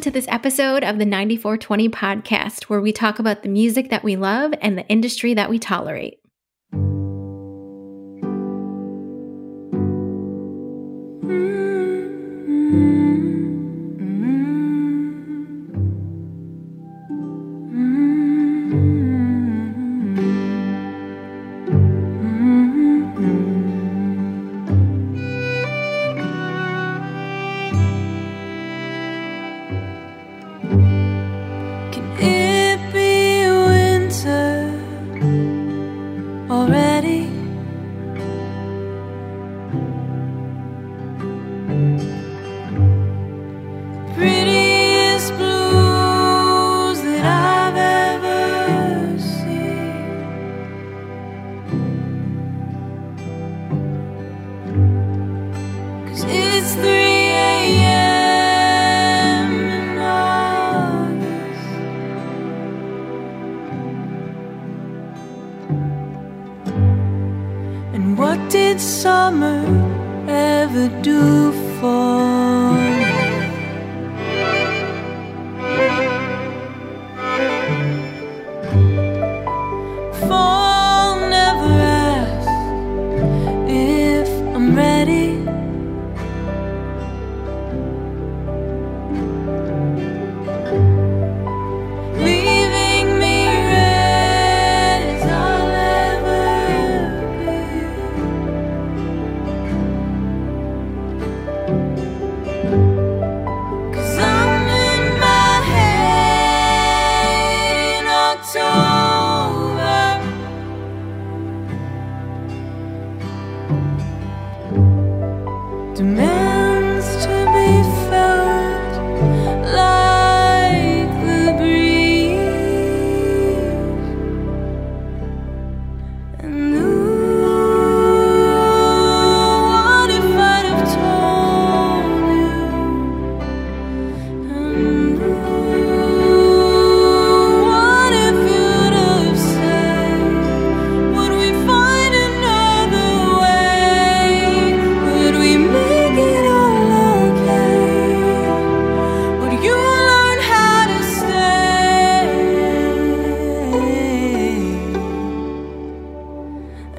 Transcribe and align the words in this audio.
Welcome 0.00 0.12
to 0.12 0.18
this 0.18 0.32
episode 0.32 0.82
of 0.82 0.96
the 0.96 1.04
9420 1.04 1.90
podcast, 1.90 2.64
where 2.70 2.80
we 2.80 2.90
talk 2.90 3.18
about 3.18 3.42
the 3.42 3.50
music 3.50 3.90
that 3.90 4.02
we 4.02 4.16
love 4.16 4.54
and 4.62 4.78
the 4.78 4.86
industry 4.88 5.34
that 5.34 5.50
we 5.50 5.58
tolerate. 5.58 6.19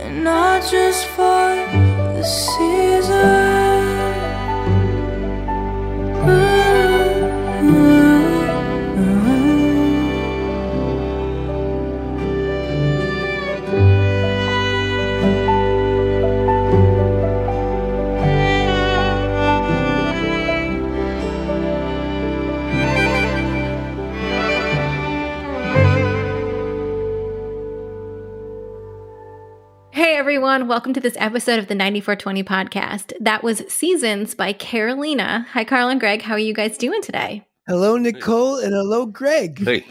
And 0.01 0.23
not 0.23 0.61
just 0.71 1.05
for 1.07 1.55
the 2.15 2.23
season. 2.23 3.40
Everyone, 30.61 30.75
welcome 30.75 30.93
to 30.93 30.99
this 30.99 31.17
episode 31.17 31.57
of 31.57 31.65
the 31.65 31.73
9420 31.73 32.43
podcast. 32.43 33.13
That 33.19 33.41
was 33.41 33.63
Seasons 33.67 34.35
by 34.35 34.53
Carolina. 34.53 35.47
Hi, 35.53 35.63
Carl 35.63 35.89
and 35.89 35.99
Greg. 35.99 36.21
How 36.21 36.35
are 36.35 36.39
you 36.39 36.53
guys 36.53 36.77
doing 36.77 37.01
today? 37.01 37.47
Hello, 37.65 37.97
Nicole, 37.97 38.59
and 38.59 38.71
hello, 38.71 39.07
Greg. 39.07 39.57
Hey, 39.57 39.83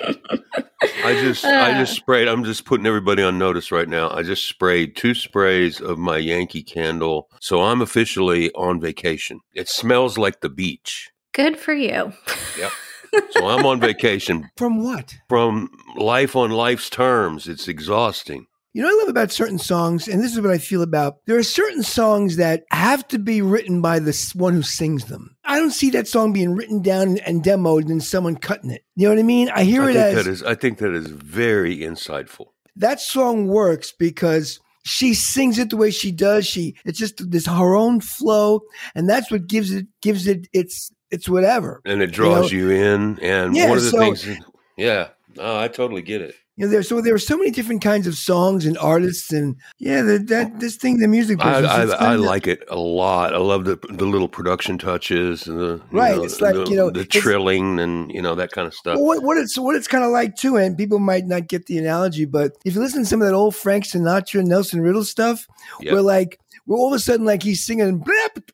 I 1.05 1.15
just 1.15 1.45
I 1.45 1.73
uh. 1.73 1.79
just 1.81 1.97
sprayed. 1.97 2.29
I'm 2.29 2.45
just 2.45 2.67
putting 2.67 2.87
everybody 2.87 3.21
on 3.21 3.37
notice 3.37 3.73
right 3.73 3.89
now. 3.89 4.11
I 4.11 4.23
just 4.23 4.47
sprayed 4.47 4.95
two 4.95 5.13
sprays 5.13 5.81
of 5.81 5.99
my 5.99 6.19
Yankee 6.19 6.63
Candle, 6.63 7.29
so 7.41 7.63
I'm 7.63 7.83
officially 7.83 8.53
on 8.53 8.81
vacation. 8.81 9.41
It 9.57 9.69
smells 9.69 10.19
like 10.19 10.41
the 10.41 10.49
beach. 10.49 11.11
Good 11.33 11.59
for 11.59 11.75
you. 11.75 12.13
Yep. 12.57 12.71
So 13.31 13.49
I'm 13.49 13.67
on 13.67 13.81
vacation 13.81 14.49
From 14.57 14.85
what? 14.85 15.17
from 15.29 15.69
life 15.97 16.37
on 16.37 16.53
life's 16.53 16.89
terms. 16.89 17.49
It's 17.49 17.67
exhausting. 17.67 18.47
You 18.73 18.83
know, 18.83 18.89
what 18.89 18.95
I 18.95 18.99
love 19.01 19.09
about 19.09 19.33
certain 19.33 19.59
songs, 19.59 20.07
and 20.07 20.23
this 20.23 20.33
is 20.33 20.41
what 20.41 20.53
I 20.53 20.59
feel 20.59 20.83
about. 20.83 21.17
There 21.27 21.37
are 21.37 21.43
certain 21.43 21.83
songs 21.83 22.37
that 22.37 22.63
have 22.71 23.07
to 23.09 23.19
be 23.19 23.43
written 23.43 23.83
by 23.83 23.99
the 23.99 24.31
one 24.35 24.55
who 24.55 24.63
sings 24.63 25.07
them. 25.07 25.35
I 25.45 25.57
don't 25.59 25.73
see 25.73 25.91
that 25.91 26.07
song 26.07 26.33
being 26.33 26.55
written 26.55 26.81
down 26.81 27.19
and 27.19 27.43
demoed 27.43 27.81
and 27.81 27.91
then 27.91 28.01
someone 28.01 28.37
cutting 28.37 28.71
it. 28.71 28.85
You 28.95 29.09
know 29.09 29.15
what 29.15 29.19
I 29.21 29.25
mean? 29.25 29.51
I 29.51 29.65
hear 29.65 29.83
I 29.83 29.91
it 29.91 29.97
as 29.97 30.15
that 30.15 30.31
is 30.31 30.43
I 30.45 30.55
think 30.55 30.79
that 30.79 30.93
is 30.95 31.09
very 31.09 31.79
insightful. 31.79 32.47
that 32.77 33.01
song 33.01 33.49
works 33.49 33.91
because 33.91 34.61
she 34.85 35.15
sings 35.15 35.59
it 35.59 35.71
the 35.71 35.77
way 35.77 35.91
she 35.91 36.13
does. 36.13 36.47
She 36.47 36.77
it's 36.85 36.99
just 36.99 37.29
this 37.29 37.47
her 37.47 37.75
own 37.75 38.01
flow, 38.01 38.61
and 38.95 39.09
that's 39.11 39.33
what 39.33 39.49
gives 39.49 39.73
it 39.73 39.87
gives 40.01 40.29
it 40.29 40.47
its 40.53 40.93
it's 41.11 41.29
whatever. 41.29 41.81
And 41.85 42.03
it 42.03 42.13
draws 42.13 42.53
know- 42.53 42.57
you, 42.59 42.71
in. 42.71 43.19
And 43.19 43.57
Yeah, 43.57 43.69
one 43.69 43.79
of 43.79 43.83
the 43.85 43.91
so- 43.91 43.99
things 43.99 44.29
Yeah. 44.77 45.09
Oh, 45.39 45.59
I 45.59 45.67
totally 45.69 46.03
get 46.03 46.23
it. 46.23 46.37
You 46.61 46.67
know, 46.67 46.73
there 46.73 46.83
so 46.83 47.01
there 47.01 47.15
are 47.15 47.19
so 47.19 47.39
many 47.39 47.51
different 47.51 47.81
kinds 47.81 48.07
of 48.07 48.17
songs 48.17 48.67
and 48.67 48.77
artists, 48.77 49.33
and 49.33 49.57
yeah, 49.79 50.03
that, 50.03 50.27
that 50.27 50.61
this 50.61 50.77
thing, 50.77 50.99
the 50.99 51.09
music 51.09 51.39
I, 51.41 51.53
business. 51.53 51.71
I, 51.71 51.83
it's 51.85 51.93
I 51.95 51.99
kinda- 52.11 52.27
like 52.27 52.47
it 52.47 52.65
a 52.69 52.77
lot. 52.77 53.33
I 53.35 53.39
love 53.39 53.65
the 53.65 53.77
the 53.89 54.05
little 54.05 54.29
production 54.29 54.77
touches 54.77 55.47
and 55.47 55.59
the 55.59 55.81
Right, 55.91 56.17
know, 56.17 56.23
it's 56.25 56.43
like, 56.43 56.55
the, 56.55 56.65
you 56.67 56.77
know, 56.77 56.91
the 56.91 57.07
trilling 57.07 57.81
and 57.81 58.13
you 58.13 58.21
know 58.21 58.35
that 58.35 58.51
kind 58.53 58.67
of 58.69 58.75
stuff. 58.75 58.97
Well, 58.97 59.07
what, 59.07 59.23
what 59.23 59.39
it's 59.39 59.59
what 59.59 59.75
it's 59.75 59.89
kind 59.89 60.05
of 60.05 60.11
like 60.11 60.37
too, 60.37 60.57
and 60.59 60.77
people 60.77 60.99
might 60.99 61.25
not 61.27 61.49
get 61.49 61.65
the 61.65 61.79
analogy, 61.79 62.27
but 62.27 62.53
if 62.67 62.75
you 62.75 62.81
listen 62.83 63.05
to 63.05 63.09
some 63.09 63.23
of 63.23 63.27
that 63.29 63.35
old 63.35 63.57
Frank 63.57 63.87
Sinatra, 63.87 64.45
Nelson 64.45 64.83
Riddle 64.83 65.05
stuff, 65.05 65.47
Yeah. 65.81 65.95
where 65.95 66.03
like 66.03 66.39
where 66.67 66.79
all 66.79 66.89
of 66.89 66.97
a 66.97 66.99
sudden 66.99 67.27
like 67.27 67.43
he's 67.43 67.65
singing 67.65 68.05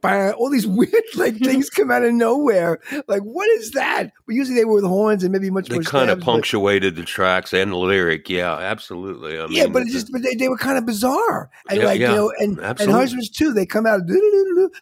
all 0.04 0.50
these 0.50 0.66
weird 0.66 0.92
like 1.16 1.36
things 1.42 1.70
come 1.70 1.90
out 1.90 2.02
of 2.04 2.12
nowhere. 2.12 2.78
Like 3.08 3.22
what 3.22 3.48
is 3.50 3.72
that? 3.72 4.12
But 4.26 4.34
usually 4.34 4.56
they 4.56 4.64
were 4.64 4.74
with 4.74 4.84
horns 4.84 5.22
and 5.22 5.32
maybe 5.32 5.50
much 5.50 5.68
They 5.68 5.76
more. 5.76 5.82
kind 5.84 6.10
of 6.10 6.18
but- 6.20 6.24
punctuated 6.24 6.96
the 6.96 7.02
tracks 7.04 7.52
and 7.52 7.72
the 7.72 7.76
lyric. 7.76 8.28
Yeah, 8.28 8.54
absolutely. 8.54 9.38
I 9.38 9.46
yeah, 9.50 9.66
but 9.66 9.82
it's 9.82 9.92
just 9.92 10.12
but 10.12 10.22
they, 10.22 10.34
they 10.34 10.48
were 10.48 10.58
kind 10.58 10.78
of 10.78 10.86
bizarre 10.86 11.50
and 11.68 11.80
Yeah, 11.80 11.86
like 11.86 12.00
yeah, 12.00 12.10
you 12.10 12.16
know 12.16 12.32
and 12.38 12.56
and 12.58 12.66
absolutely. 12.66 13.00
husbands 13.00 13.30
too. 13.30 13.52
They 13.52 13.66
come 13.66 13.86
out 13.86 14.00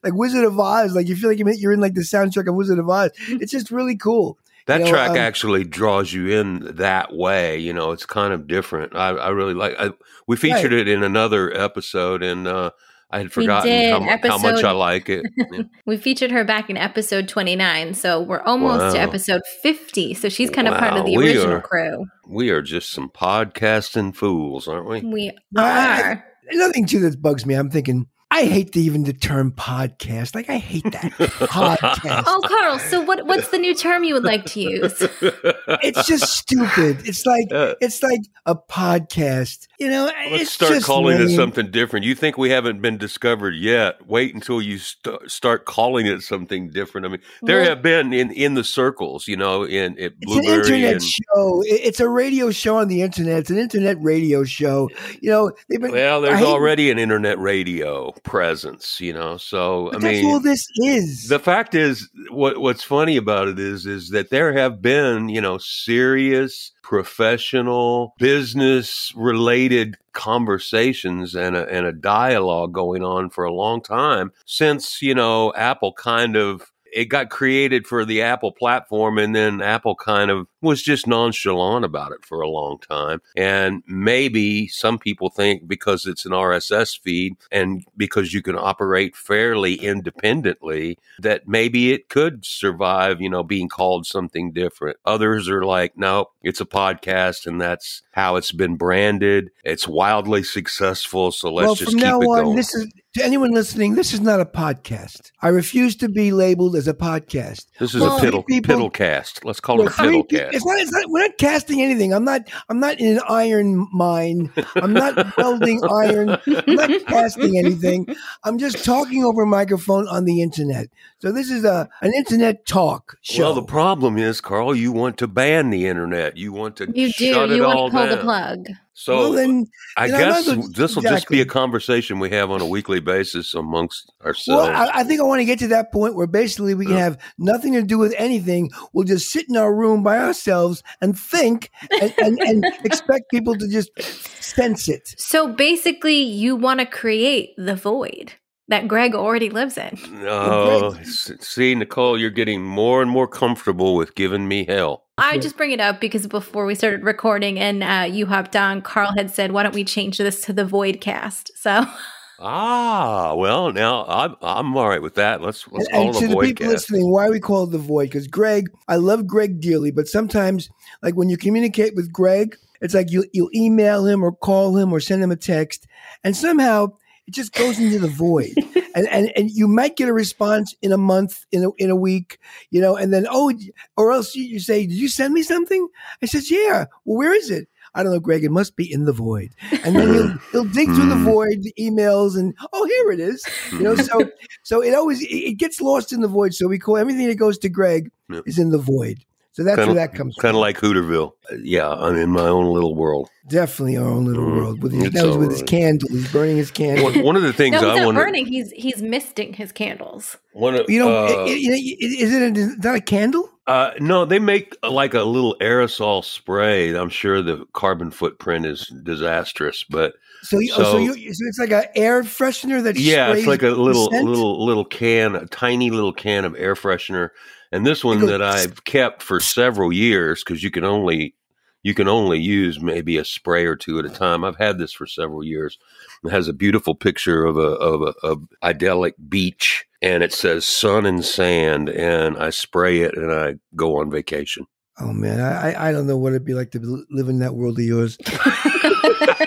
like 0.03 0.15
Wizard 0.15 0.45
of 0.45 0.59
Oz. 0.59 0.95
Like 0.95 1.09
you 1.09 1.17
feel 1.17 1.31
like 1.31 1.39
you're 1.59 1.73
in- 1.73 1.81
like 1.81 1.95
the 1.95 2.01
soundtrack 2.03 2.49
of 2.49 2.55
Wizard 2.55 2.79
of 2.79 2.89
Oz. 2.89 3.11
It's 3.29 3.53
just 3.53 3.71
really 3.71 3.97
cool. 3.97 4.39
that 4.67 4.79
you 4.81 4.85
know, 4.87 4.91
track 4.91 5.11
um, 5.11 5.17
actually 5.17 5.65
draws 5.65 6.13
you 6.13 6.29
in 6.29 6.77
that 6.77 7.15
way. 7.15 7.59
You 7.59 7.73
know, 7.73 7.93
it's 7.93 8.07
kind 8.07 8.33
of 8.33 8.47
different. 8.47 8.95
I, 8.97 9.11
I 9.11 9.29
really 9.31 9.55
like. 9.55 9.75
I, 9.79 9.91
we 10.27 10.37
featured 10.37 10.73
it 10.73 10.89
in 10.89 11.03
another 11.03 11.55
episode, 11.57 12.23
and 12.23 12.47
uh, 12.49 12.71
I 13.11 13.19
had 13.19 13.33
forgotten 13.33 13.91
how, 13.91 14.01
mu- 14.01 14.29
how 14.29 14.39
much 14.39 14.65
I 14.65 14.73
like 14.73 15.09
it. 15.09 15.25
Yeah. 15.53 15.63
We 15.87 15.97
featured 15.97 16.31
her 16.33 16.45
back 16.45 16.69
in 16.71 16.77
episode 16.77 17.29
29, 17.29 17.95
so 17.95 18.21
we're 18.21 18.41
almost 18.43 18.95
to 18.97 19.01
episode 19.01 19.43
50. 19.63 20.15
So 20.15 20.29
she's 20.29 20.51
kind 20.51 20.67
of 20.67 20.77
part 20.79 20.95
of 20.95 21.05
the 21.05 21.17
we 21.17 21.29
original 21.29 21.55
are- 21.57 21.61
crew. 21.61 22.07
we 22.29 22.51
are 22.51 22.63
just 22.63 22.91
some 22.91 23.11
podcasting 23.11 24.15
fools, 24.17 24.67
aren't 24.69 24.89
we? 24.89 25.01
We 25.03 25.33
I- 25.57 26.03
are. 26.03 26.25
Another 26.51 26.73
thing 26.73 26.87
too 26.87 27.01
that 27.01 27.21
bugs 27.23 27.47
me. 27.47 27.55
I'm 27.55 27.71
thinking. 27.71 28.07
I 28.31 28.45
hate 28.47 28.73
the, 28.73 28.81
even 28.81 29.05
the 29.05 29.13
term 29.13 29.53
podcast. 29.53 30.35
Like 30.35 30.51
I 30.51 30.57
hate 30.59 30.83
that 30.85 31.13
podcast. 31.13 32.25
Oh, 32.27 32.41
Carl. 32.45 32.79
So 32.81 33.01
what? 33.01 33.27
What's 33.27 33.49
the 33.49 33.59
new 33.59 33.75
term 33.75 34.03
you 34.03 34.15
would 34.15 34.25
like 34.25 34.45
to 34.47 34.61
use? 34.61 35.03
It's 35.83 36.07
just 36.07 36.33
stupid. 36.33 37.07
It's 37.07 37.25
like 37.27 37.47
Uh, 37.53 37.75
it's 37.81 38.03
like 38.03 38.21
a 38.47 38.55
podcast. 38.55 39.67
You 39.79 39.91
know, 39.91 40.05
Let's 40.05 40.43
it's 40.43 40.51
start 40.53 40.73
just 40.73 40.87
calling 40.87 41.21
it 41.21 41.29
something 41.35 41.71
different. 41.71 42.05
You 42.07 42.15
think 42.15 42.37
we 42.39 42.51
haven't 42.51 42.81
been 42.81 42.97
discovered 42.97 43.55
yet? 43.55 44.07
Wait 44.07 44.35
until 44.35 44.61
you 44.63 44.79
st- 44.79 45.31
start 45.31 45.65
calling 45.65 46.07
it 46.07 46.23
something 46.23 46.71
different. 46.71 47.07
I 47.07 47.11
mean, 47.11 47.21
there 47.43 47.59
Well- 47.61 47.69
have 47.71 47.83
been 47.83 48.13
in 48.13 48.31
in 48.33 48.55
the 48.55 48.65
circles, 48.65 49.27
you 49.29 49.37
know, 49.37 49.65
in 49.65 49.93
at 49.99 50.13
It's 50.21 50.37
an 50.37 50.45
internet 50.45 50.93
and 50.95 51.03
show. 51.03 51.63
It's 51.67 52.01
a 52.01 52.09
radio 52.09 52.51
show 52.51 52.77
on 52.79 52.89
the 52.89 53.03
internet. 53.03 53.39
It's 53.41 53.51
an 53.51 53.59
internet 53.59 53.97
radio 54.01 54.45
show. 54.45 54.91
You 55.21 55.31
know, 55.31 55.53
they've 55.69 55.81
been. 55.81 55.93
well, 55.93 56.19
I 56.25 56.29
there's 56.29 56.39
hate- 56.41 56.47
already 56.47 56.91
an 56.91 56.99
internet 56.99 57.39
radio 57.39 58.14
presence, 58.23 59.01
you 59.01 59.13
know. 59.13 59.37
So 59.37 59.91
But 59.93 59.97
I 59.97 60.09
that's 60.09 60.23
mean, 60.23 60.27
all 60.27 60.41
this 60.41 60.65
is. 60.77 61.29
the 61.29 61.39
fact 61.39 61.75
is, 61.75 62.09
what 62.31 62.59
what's 62.61 62.83
funny 62.83 63.17
about 63.17 63.49
it 63.49 63.59
is, 63.59 63.87
is 63.87 64.11
that 64.11 64.31
there 64.31 64.53
have 64.53 64.81
been, 64.81 65.29
you 65.29 65.41
know, 65.41 65.59
serious, 65.59 66.73
professional, 66.83 68.15
business 68.19 69.13
related 69.17 69.97
conversations 70.13 71.35
and 71.35 71.57
a, 71.57 71.69
and 71.69 71.87
a 71.87 71.93
dialogue 71.93 72.73
going 72.73 73.03
on 73.03 73.31
for 73.31 73.45
a 73.45 73.53
long 73.53 73.83
time 73.83 74.31
since, 74.47 75.03
you 75.03 75.15
know, 75.15 75.53
Apple 75.55 75.93
kind 75.93 76.37
of 76.37 76.71
it 76.95 77.07
got 77.07 77.29
created 77.29 77.87
for 77.87 78.05
the 78.05 78.23
Apple 78.23 78.53
platform 78.53 79.19
and 79.19 79.35
then 79.35 79.61
Apple 79.61 79.97
kind 79.97 80.31
of 80.31 80.47
was 80.65 80.83
just 80.83 81.07
nonchalant 81.07 81.85
about 81.85 82.13
it 82.13 82.25
for 82.25 82.41
a 82.41 82.49
long 82.49 82.79
time. 82.79 83.21
And 83.37 83.83
maybe 83.87 84.67
some 84.67 84.99
people 84.99 85.29
think 85.31 85.69
because 85.69 86.07
it's 86.07 86.25
an 86.27 86.33
RSS 86.33 86.99
feed 86.99 87.37
and 87.53 87.85
because 87.97 88.33
you 88.35 88.43
can 88.43 88.57
operate 88.57 89.15
fairly 89.15 89.75
independently 89.75 90.99
that 91.21 91.47
maybe 91.47 91.93
it 91.93 92.09
could 92.09 92.45
survive, 92.45 93.21
you 93.21 93.31
know, 93.31 93.43
being 93.43 93.69
called 93.69 94.07
something 94.07 94.53
different. 94.53 94.97
Others 95.05 95.49
are 95.49 95.65
like, 95.65 95.97
no, 95.97 96.27
it's 96.43 96.61
a 96.61 96.67
podcast 96.67 97.47
and 97.47 97.61
that's 97.61 98.03
how 98.13 98.37
it's 98.37 98.53
been 98.53 98.77
branded. 98.77 99.51
It's 99.65 99.87
wildly 99.87 100.43
successful. 100.43 101.31
So 101.33 101.53
let's 101.53 101.67
well, 101.67 101.75
just 101.75 101.91
from 101.93 101.99
keep 102.01 102.07
now 102.07 102.21
it 102.21 102.27
on, 102.27 102.45
going. 102.45 102.57
this 102.57 102.75
is 102.75 102.91
to 103.15 103.25
anyone 103.25 103.53
listening. 103.53 103.95
This 103.95 104.13
is 104.13 104.21
not 104.21 104.41
a 104.41 104.45
podcast. 104.45 105.31
I 105.41 105.49
refuse 105.49 105.95
to 105.97 106.09
be 106.09 106.33
labeled 106.33 106.75
as 106.75 106.89
a 106.89 106.95
podcast. 106.95 107.67
This 107.79 107.95
is 107.95 108.01
Well, 108.01 108.17
a 108.19 108.21
piddle, 108.21 108.45
people- 108.47 108.75
piddle 108.77 108.93
cast. 108.93 109.45
Let's 109.45 109.61
call 109.61 109.81
it 109.83 109.87
a 109.87 109.91
piddle 109.91 110.29
cast. 110.29 110.54
It's 110.55 110.67
not, 110.67 110.79
it's 110.79 110.93
not. 110.93 111.11
We're 111.11 111.21
not 111.21 111.39
casting 111.39 111.83
anything. 111.83 112.13
I'm 112.13 112.25
not. 112.25 112.43
I'm 112.69 112.81
not 112.81 113.01
in 113.01 113.17
an 113.17 113.23
iron 113.29 113.89
mine. 113.93 114.53
I'm 114.77 114.93
not 114.93 115.37
welding 115.37 115.81
iron. 115.85 116.31
I'm 116.47 116.75
not 116.75 116.91
casting 117.07 117.59
anything. 117.59 118.07
I'm 118.45 118.59
just 118.59 118.85
talking 118.85 119.25
over 119.25 119.43
a 119.43 119.47
microphone 119.47 120.09
on 120.09 120.25
the 120.25 120.43
internet. 120.43 120.89
So 121.25 121.33
this 121.33 121.51
is 121.51 121.65
a 121.65 121.89
an 122.03 122.13
internet 122.13 122.67
talk 122.67 123.17
show. 123.23 123.45
Well, 123.45 123.55
the 123.55 123.63
problem 123.63 124.19
is, 124.19 124.43
Carl, 124.43 124.75
you 124.75 124.93
want 124.93 125.17
to 125.17 125.27
ban 125.27 125.71
the 125.71 125.87
internet. 125.87 126.37
You 126.37 126.53
want 126.53 126.77
to 126.77 126.93
You 126.95 127.11
do. 127.15 127.33
shut 127.33 127.49
You 127.49 127.65
all 127.65 127.91
want 127.91 127.95
to 127.95 127.99
pull 127.99 128.17
the 128.19 128.23
plug. 128.23 128.67
So 128.93 129.17
well, 129.17 129.33
then, 129.33 129.67
I 129.97 130.09
then 130.09 130.21
guess 130.21 130.45
this 130.77 130.95
will 130.95 131.03
just 131.03 131.29
be 131.31 131.41
a 131.41 131.47
conversation 131.47 132.19
we 132.19 132.29
have 132.29 132.51
on 132.51 132.61
a 132.61 132.67
weekly 132.67 133.01
basis 133.01 133.55
amongst 133.55 134.13
well, 134.21 134.29
ourselves. 134.29 134.71
I, 134.71 135.01
I 135.01 135.05
think 135.05 135.23
I 135.23 135.25
want 135.25 135.41
to 135.41 135.47
get 135.47 135.59
to 135.61 135.69
that 135.69 135.93
point 135.93 136.15
where 136.15 136.27
basically 136.27 136.75
we 136.75 136.85
can 136.85 136.97
Yeah. 136.97 137.05
have 137.05 137.19
nothing 137.39 137.73
to 137.73 137.83
do 137.83 137.97
with 137.97 138.15
anything. 138.19 138.71
We'll 138.93 139.07
just 139.07 139.31
sit 139.31 139.49
in 139.49 139.57
our 139.57 139.75
room 139.75 140.03
by 140.03 140.19
ourselves 140.19 140.83
and 141.01 141.19
think, 141.19 141.71
and, 142.03 142.13
and, 142.19 142.39
and 142.41 142.65
expect 142.85 143.31
people 143.31 143.57
to 143.57 143.67
just 143.67 143.99
sense 144.43 144.91
it. 144.91 145.15
So 145.17 145.49
basically, 145.55 146.21
you 146.21 146.55
want 146.55 146.81
to 146.81 146.87
create 146.87 147.55
the 147.57 147.75
void 147.75 148.35
that 148.69 148.89
Greg 148.89 149.15
already 149.15 149.51
lives 149.51 149.77
in. 149.77 149.99
no, 150.23 150.95
s- 151.01 151.31
see, 151.41 151.75
Nicole, 151.75 152.19
you're 152.19 152.31
getting 152.31 152.63
more 152.63 153.03
and 153.03 153.11
more 153.11 153.29
comfortable 153.29 153.95
with 153.95 154.15
giving 154.15 154.49
me 154.49 154.65
hell. 154.65 155.05
I 155.19 155.39
just 155.39 155.57
bring 155.57 155.71
it 155.71 155.81
up 155.81 156.01
because 156.01 156.27
before 156.27 156.67
we 156.67 156.75
started 156.75 157.05
recording 157.05 157.59
and 157.61 157.85
uh, 157.85 158.07
you 158.11 158.27
hopped 158.27 158.57
on, 158.57 158.83
Carl 158.83 159.13
had 159.17 159.31
said, 159.31 159.53
"Why 159.53 159.63
don't 159.63 159.75
we 159.75 159.85
change 159.85 160.19
this 160.19 160.41
to 160.47 160.53
the 160.53 160.65
Void 160.65 161.01
Cast?" 161.01 161.57
So 161.57 161.85
Ah, 162.41 163.35
well, 163.37 163.73
now 163.73 164.05
I'm 164.07 164.35
I'm 164.43 164.77
all 164.77 164.89
right 164.89 165.01
with 165.03 165.15
that. 165.15 165.41
Let's 165.41 165.67
let's 165.71 165.87
And, 165.89 165.97
and 166.07 166.13
call 166.15 166.21
to 166.21 166.27
it 166.27 166.31
a 166.33 166.35
the 166.35 166.41
people 166.41 166.67
cast. 166.67 166.73
listening, 166.91 167.11
why 167.13 167.29
we 167.31 167.39
call 167.39 167.65
it 167.65 167.71
the 167.71 167.79
void? 167.79 168.05
Because 168.07 168.27
Greg, 168.27 168.71
I 168.89 168.97
love 168.97 169.27
Greg 169.27 169.61
dearly, 169.61 169.93
but 169.93 170.09
sometimes, 170.09 170.69
like 171.03 171.15
when 171.15 171.29
you 171.29 171.37
communicate 171.37 171.95
with 171.95 172.13
Greg, 172.13 172.57
it's 172.81 172.93
like 172.95 173.13
you 173.13 173.25
you'll 173.33 173.51
email 173.55 174.05
him 174.05 174.23
or 174.25 174.33
call 174.33 174.77
him 174.77 174.93
or 174.93 174.99
send 174.99 175.23
him 175.23 175.31
a 175.31 175.37
text, 175.37 175.87
and 176.25 176.37
somehow 176.37 176.89
it 177.27 177.35
just 177.35 177.53
goes 177.55 177.79
into 177.79 177.99
the 177.99 178.09
void. 178.09 178.53
and, 178.95 179.09
and 179.09 179.33
and 179.37 179.51
you 179.51 179.67
might 179.69 179.97
get 179.97 180.09
a 180.09 180.13
response 180.13 180.75
in 180.83 180.93
a 180.93 180.99
month, 180.99 181.45
in 181.53 181.65
a, 181.65 181.71
in 181.79 181.91
a 181.91 181.97
week, 181.97 182.39
you 182.71 182.81
know, 182.81 182.97
and 182.97 183.13
then 183.13 183.27
oh, 183.31 183.53
or 183.97 184.13
else 184.13 184.35
you, 184.35 184.45
you 184.45 184.61
say, 184.61 184.87
"Did 184.87 184.95
you 184.97 185.09
send 185.09 185.35
me 185.35 185.43
something?" 185.43 185.89
I 186.23 186.27
says, 186.27 186.51
"Yeah." 186.51 186.87
Well, 187.05 187.19
where 187.19 187.35
is 187.35 187.51
it? 187.51 187.69
I 187.97 188.03
don't 188.03 188.11
know, 188.13 188.19
Greg. 188.19 188.43
It 188.43 188.51
must 188.51 188.75
be 188.75 188.93
in 188.93 189.05
the 189.05 189.13
void. 189.13 189.51
And 189.85 189.95
then 189.95 190.13
he'll 190.13 190.39
he'll 190.53 190.65
dig 190.65 190.89
through 190.89 191.09
the 191.09 191.15
Hmm. 191.17 191.25
void, 191.25 191.63
the 191.63 191.73
emails, 191.79 192.37
and 192.37 192.53
oh, 192.73 192.85
here 192.87 193.13
it 193.13 193.21
is. 193.21 193.45
You 193.73 193.83
know, 193.83 193.95
so 193.95 194.29
so 194.65 194.83
it 194.83 194.95
always 194.95 195.23
it- 195.23 195.27
it 195.51 195.59
gets 195.59 195.81
lost 195.81 196.13
in 196.13 196.21
the 196.21 196.29
void. 196.29 196.55
So 196.55 196.67
we 196.67 196.79
call 196.79 196.97
everything 196.97 197.29
that 197.29 197.37
goes 197.37 197.57
to 197.59 197.69
Greg 197.69 198.11
Yep. 198.31 198.45
is 198.47 198.59
in 198.59 198.71
the 198.71 198.79
void. 198.79 199.19
So 199.57 199.63
that's 199.63 199.77
Kinda- 199.79 199.95
where 199.95 200.07
that 200.07 200.15
comes 200.17 200.35
from. 200.35 200.43
Kind 200.43 200.57
of 200.57 200.61
like 200.61 200.79
Hooterville. 200.79 201.33
Uh, 201.51 201.55
Yeah, 201.63 201.89
I'm 201.89 202.17
in 202.17 202.31
my 202.31 202.49
own 202.49 202.73
little 202.75 202.97
world. 202.97 203.31
Definitely 203.49 203.97
our 203.99 204.05
own 204.09 204.25
little 204.25 204.43
Mm, 204.45 204.57
world. 204.57 204.83
With 204.83 204.93
his, 204.93 205.05
it's 205.05 205.15
that 205.15 205.27
was 205.27 205.37
with 205.37 205.51
his 205.53 205.63
candle. 205.63 206.09
He's 206.11 206.33
burning 206.33 206.57
his 206.57 206.73
candle. 206.73 207.05
One, 207.05 207.23
one 207.23 207.37
of 207.37 207.43
the 207.43 207.53
things 207.53 207.75
no, 207.75 207.79
he's 207.79 207.89
I 207.89 207.95
not 208.01 208.05
want 208.07 208.17
burning. 208.19 208.47
He's 208.47 208.73
he's 208.73 209.01
misting 209.01 209.53
his 209.53 209.71
candles. 209.71 210.37
one 210.55 210.75
of 210.75 210.87
You 210.91 210.99
know, 210.99 211.09
uh, 211.17 211.29
i- 211.29 211.43
i- 211.43 211.47
i- 211.47 211.97
is 212.01 212.35
it 212.35 212.43
a, 212.43 212.59
is 212.61 212.77
that 212.79 212.97
a 212.97 213.01
candle? 213.01 213.49
Uh, 213.69 213.93
no, 214.01 214.25
they 214.25 214.41
make 214.41 214.77
uh, 214.83 214.91
like 214.91 215.15
a 215.15 215.23
little 215.23 215.57
aerosol 215.61 216.25
spray. 216.25 216.93
I'm 216.95 217.09
sure 217.09 217.41
the 217.41 217.65
carbon 217.75 218.11
footprint 218.11 218.67
is 218.67 218.93
disastrous, 219.05 219.85
but 219.89 220.15
So, 220.43 220.59
you, 220.59 220.73
oh, 220.75 220.77
so, 220.79 220.83
So- 220.85 220.99
you, 220.99 221.33
so 221.33 221.47
it's 221.47 221.59
like 221.61 221.71
an 221.71 221.85
air 221.95 222.23
freshener 222.25 222.83
that 222.83 222.97
yeah, 222.99 223.33
it's 223.33 223.47
like 223.47 223.63
a 223.63 223.69
little 223.71 224.11
scent? 224.11 224.25
little 224.27 224.67
little 224.67 224.85
can, 224.85 225.37
a 225.37 225.47
tiny 225.47 225.91
little 225.91 226.13
can 226.13 226.45
of 226.45 226.57
air 226.59 226.75
freshener. 226.75 227.31
And 227.75 227.85
this 227.85 228.05
one 228.05 228.21
goes- 228.21 228.29
that 228.31 228.41
I've 228.43 228.85
kept 228.85 229.23
for 229.23 229.41
several 229.41 229.93
years 229.93 230.43
because 230.45 230.63
you 230.63 230.71
can 230.71 230.85
only 230.85 231.35
you 231.83 231.93
can 231.93 232.09
only 232.09 232.39
use 232.41 232.81
maybe 232.81 233.19
a 233.19 233.25
spray 233.27 233.67
or 233.67 233.77
two 233.77 233.99
at 233.99 234.07
a 234.07 234.09
time. 234.09 234.43
I've 234.43 234.57
had 234.57 234.79
this 234.79 234.93
for 234.93 235.07
several 235.07 235.45
years. 235.45 235.77
It 236.25 236.31
has 236.31 236.49
a 236.49 236.53
beautiful 236.55 236.95
picture 236.95 237.45
of 237.45 237.59
a 237.59 237.61
of 237.61 238.01
a, 238.01 238.15
a 238.33 238.37
idyllic 238.63 239.17
beach, 239.29 239.85
and 240.01 240.23
it 240.23 240.33
says 240.33 240.65
sun 240.67 241.05
and 241.05 241.23
sand. 241.25 241.91
And 241.91 242.39
I 242.39 242.49
spray 242.51 243.01
it, 243.01 243.17
and 243.19 243.31
I 243.33 243.57
go 243.77 243.99
on 243.99 244.11
vacation. 244.11 244.67
Oh 245.01 245.13
man, 245.13 245.41
I 245.41 245.73
I- 245.73 245.89
I 245.89 245.93
don't 245.93 246.07
know 246.07 246.17
what 246.17 246.33
it'd 246.33 246.45
be 246.47 246.55
like 246.55 246.71
to 246.71 247.05
live 247.11 247.29
in 247.29 247.41
that 247.41 247.55
world 247.57 247.79
of 247.79 247.85
yours. 247.85 248.17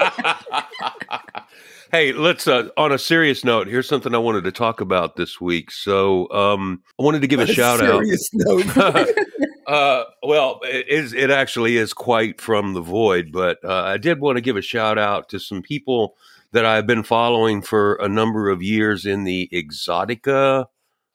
hey, 1.98 2.14
let's 2.14 2.48
uh, 2.48 2.70
on 2.78 2.92
a 2.92 3.00
serious 3.00 3.44
note. 3.44 3.66
Here's 3.66 3.88
something 3.88 4.14
I 4.14 4.20
wanted 4.20 4.44
to 4.44 4.52
talk 4.52 4.82
about 4.82 5.16
this 5.16 5.42
week. 5.42 5.72
So, 5.72 6.30
um, 6.30 6.84
I 7.00 7.04
wanted 7.04 7.22
to 7.22 7.28
give 7.28 7.40
a 7.40 7.44
On 7.44 7.48
shout 7.48 7.82
out. 7.82 8.04
serious 8.04 8.30
note. 8.34 9.08
uh, 9.68 10.04
well, 10.22 10.60
it 10.64 10.88
is 10.90 11.14
it 11.14 11.32
actually 11.32 11.78
is 11.78 11.94
quite 11.94 12.40
from 12.40 12.76
the 12.76 12.82
void, 12.82 13.32
but 13.32 13.58
uh, 13.64 13.82
I 13.82 13.98
did 13.98 14.20
want 14.20 14.38
to 14.38 14.42
give 14.42 14.58
a 14.58 14.62
shout 14.62 15.00
out 15.00 15.30
to 15.30 15.40
some 15.40 15.64
people 15.64 16.16
that 16.52 16.66
I've 16.66 16.86
been 16.86 17.02
following 17.02 17.64
for 17.64 17.96
a 17.96 18.08
number 18.08 18.50
of 18.50 18.62
years 18.62 19.08
in 19.08 19.24
the 19.24 19.50
exotica 19.52 20.66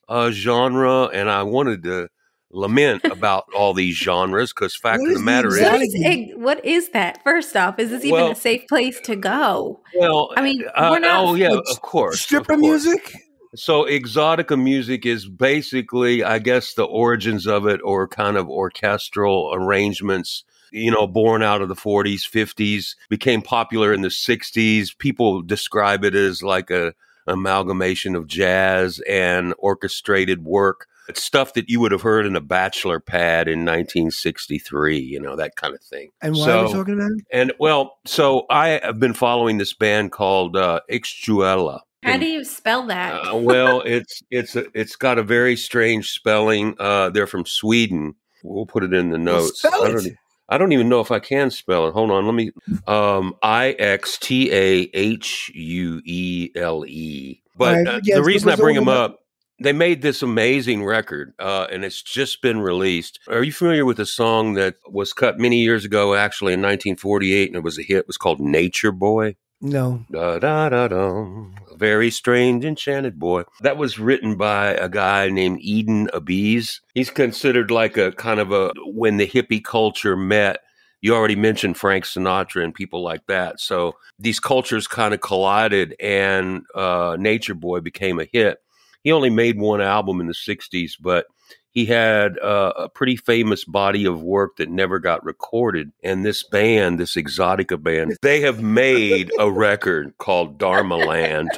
uh, 0.09 0.31
genre, 0.33 1.05
and 1.05 1.31
I 1.31 1.45
wanted 1.45 1.85
to 1.85 2.09
lament 2.53 3.03
about 3.05 3.45
all 3.57 3.73
these 3.75 3.97
genres 3.97 4.53
because 4.53 4.77
fact 4.77 5.03
of 5.03 5.09
the 5.09 5.15
the 5.15 5.21
matter 5.21 5.49
exotic- 5.49 5.73
What 5.73 5.83
is, 5.83 5.95
is, 5.95 6.05
ig- 6.05 6.31
what 6.37 6.65
is 6.65 6.89
that? 6.91 7.23
First 7.25 7.57
off, 7.57 7.79
is 7.79 7.91
this 7.91 8.05
even 8.05 8.13
Well- 8.21 8.31
a 8.33 8.37
safe 8.37 8.67
place 8.69 9.01
to 9.01 9.17
go? 9.17 9.81
well, 9.99 10.31
I 10.37 10.43
mean, 10.43 10.63
uh, 10.75 10.89
we're 10.93 10.99
not- 11.01 11.25
oh 11.25 11.35
yeah, 11.35 11.51
Like 11.51 11.65
of 11.71 11.81
course, 11.83 12.15
of 12.17 12.21
Stripper 12.21 12.57
course. 12.57 12.61
music? 12.61 13.15
So 13.55 13.85
exotica 13.85 14.59
music 14.63 15.05
is 15.05 15.29
basically, 15.29 16.25
I 16.25 16.39
guess, 16.39 16.73
the 16.75 16.85
origins 16.85 17.47
of 17.47 17.67
it, 17.67 17.81
or 17.85 18.09
kind 18.09 18.37
of 18.39 18.49
orchestral 18.49 19.51
arrangements. 19.55 20.45
You 20.75 20.91
know, 20.91 21.07
born 21.07 21.43
out 21.43 21.61
of 21.61 21.69
the 21.69 21.75
40s, 21.75 22.23
50s, 22.27 22.95
became 23.11 23.43
popular 23.43 23.93
in 23.93 24.01
the 24.01 24.09
60s. 24.09 24.97
People 24.97 25.43
describe 25.43 26.03
it 26.03 26.15
as 26.15 26.43
like 26.43 26.71
a 26.71 26.95
amalgamation 27.27 28.15
of 28.17 28.27
jazz 28.27 29.01
and 29.09 29.53
orchestrated 29.59 30.45
work. 30.45 30.87
It's 31.13 31.23
stuff 31.23 31.53
that 31.55 31.69
you 31.69 31.79
would 31.81 31.93
have 31.93 32.01
heard 32.03 32.25
in 32.25 32.37
a 32.37 32.41
bachelor 32.41 32.99
pad 33.01 33.49
in 33.49 33.61
1963. 33.67 34.99
You 34.99 35.21
know 35.21 35.37
that 35.37 35.57
kind 35.57 35.75
of 35.75 35.83
thing. 35.83 36.11
And 36.23 36.35
why 36.35 36.45
so, 36.45 36.61
are 36.61 36.67
we 36.67 36.73
talking 36.73 36.95
about 36.95 37.11
it? 37.11 37.25
and 37.31 37.53
well, 37.59 37.99
so 38.07 38.47
I 38.49 38.81
have 38.83 38.99
been 38.99 39.13
following 39.13 39.59
this 39.59 39.75
band 39.75 40.13
called 40.13 40.57
uh, 40.57 40.81
Ixtahuele. 40.91 41.81
How 42.03 42.17
do 42.17 42.27
you 42.27 42.45
spell 42.45 42.87
that? 42.87 43.13
Uh, 43.15 43.37
well, 43.37 43.83
it's 43.83 44.23
it's 44.31 44.57
a, 44.57 44.65
it's 44.75 44.97
got 44.97 45.19
a 45.19 45.23
very 45.23 45.55
strange 45.55 46.11
spelling. 46.11 46.75
Uh, 46.79 47.11
they're 47.11 47.27
from 47.27 47.45
Sweden. 47.47 48.15
We'll 48.43 48.67
put 48.67 48.83
it 48.83 48.93
in 48.93 49.11
the 49.11 49.19
Well, 49.19 49.43
notes. 49.43 49.59
spell 49.59 49.85
I 49.85 49.93
don't, 49.93 50.09
I 50.49 50.59
don't 50.59 50.73
even 50.73 50.89
know 50.89 51.01
if 51.01 51.11
I 51.13 51.21
can 51.21 51.51
spell 51.51 51.87
it. 51.87 51.93
Hold 51.93 52.11
on, 52.11 52.27
let 52.27 52.35
me. 52.35 52.51
Um, 52.89 53.37
I 53.43 53.71
X 53.79 54.19
T 54.19 54.51
A 54.51 54.91
H 54.95 55.53
U 55.55 56.03
E 56.05 56.51
L 56.57 56.85
E. 56.87 57.41
But 57.57 57.69
All 57.69 57.85
right, 57.85 57.87
uh, 57.87 58.01
yes, 58.03 58.17
the 58.17 58.25
reason 58.25 58.49
I 58.49 58.57
bring 58.57 58.75
them 58.75 58.89
up, 58.89 59.19
they 59.63 59.73
made 59.73 60.03
this 60.03 60.23
amazing 60.23 60.85
record, 60.85 61.35
uh, 61.39 61.67
and 61.71 61.85
it's 61.85 62.03
just 62.03 62.43
been 62.43 62.61
released. 62.61 63.19
Are 63.29 63.43
you 63.43 63.53
familiar 63.53 63.85
with 63.85 64.01
a 64.01 64.07
song 64.07 64.55
that 64.55 64.77
was 64.89 65.13
cut 65.13 65.39
many 65.39 65.61
years 65.61 65.85
ago, 65.85 66.15
actually 66.15 66.53
in 66.53 66.61
1948, 66.61 67.49
and 67.49 67.57
it 67.57 67.65
was 67.65 67.79
a 67.79 67.83
hit? 67.83 67.99
It 67.99 68.07
was 68.07 68.17
called 68.17 68.41
"Nature 68.41 68.93
Boy." 68.93 69.37
No. 69.63 70.05
Da 70.11 70.41
da 70.41 70.69
da 70.69 70.89
da. 70.89 71.25
A 71.71 71.77
very 71.77 72.11
strange, 72.11 72.65
enchanted 72.65 73.19
boy. 73.21 73.45
That 73.61 73.77
was 73.77 73.97
written 73.97 74.37
by 74.37 74.75
a 74.75 74.89
guy 74.89 75.29
named 75.29 75.61
Eden 75.61 76.09
Ahbez. 76.13 76.81
He's 76.95 77.11
considered 77.11 77.71
like 77.71 77.97
a 77.97 78.11
kind 78.11 78.41
of 78.41 78.51
a 78.51 78.73
when 78.85 79.19
the 79.19 79.27
hippie 79.27 79.63
culture 79.63 80.17
met. 80.17 80.59
You 81.01 81.15
already 81.15 81.37
mentioned 81.37 81.77
Frank 81.77 82.05
Sinatra 82.05 82.65
and 82.65 82.75
people 82.75 83.03
like 83.03 83.27
that. 83.27 83.61
So 83.61 83.95
these 84.19 84.41
cultures 84.41 84.89
kind 84.89 85.15
of 85.15 85.21
collided, 85.21 85.95
and 86.01 86.63
uh, 86.75 87.17
Nature 87.19 87.55
Boy 87.55 87.81
became 87.81 88.19
a 88.19 88.27
hit. 88.31 88.59
He 89.03 89.13
only 89.13 89.31
made 89.31 89.59
one 89.59 89.81
album 89.81 90.21
in 90.21 90.27
the 90.27 90.35
'60s, 90.35 90.93
but 91.01 91.27
he 91.73 91.87
had 91.87 92.39
uh, 92.39 92.73
a 92.77 92.89
pretty 92.89 93.17
famous 93.17 93.65
body 93.65 94.05
of 94.05 94.23
work 94.23 94.57
that 94.57 94.69
never 94.69 94.99
got 94.99 95.25
recorded. 95.25 95.91
And 96.05 96.25
this 96.25 96.43
band, 96.43 97.01
this 97.01 97.17
Exotica 97.17 97.83
band, 97.83 98.17
they 98.21 98.43
have 98.43 98.63
made 98.63 99.31
a 99.39 99.51
record 99.51 100.13
called 100.19 100.59
Dharma 100.59 100.97
Land, 100.97 101.51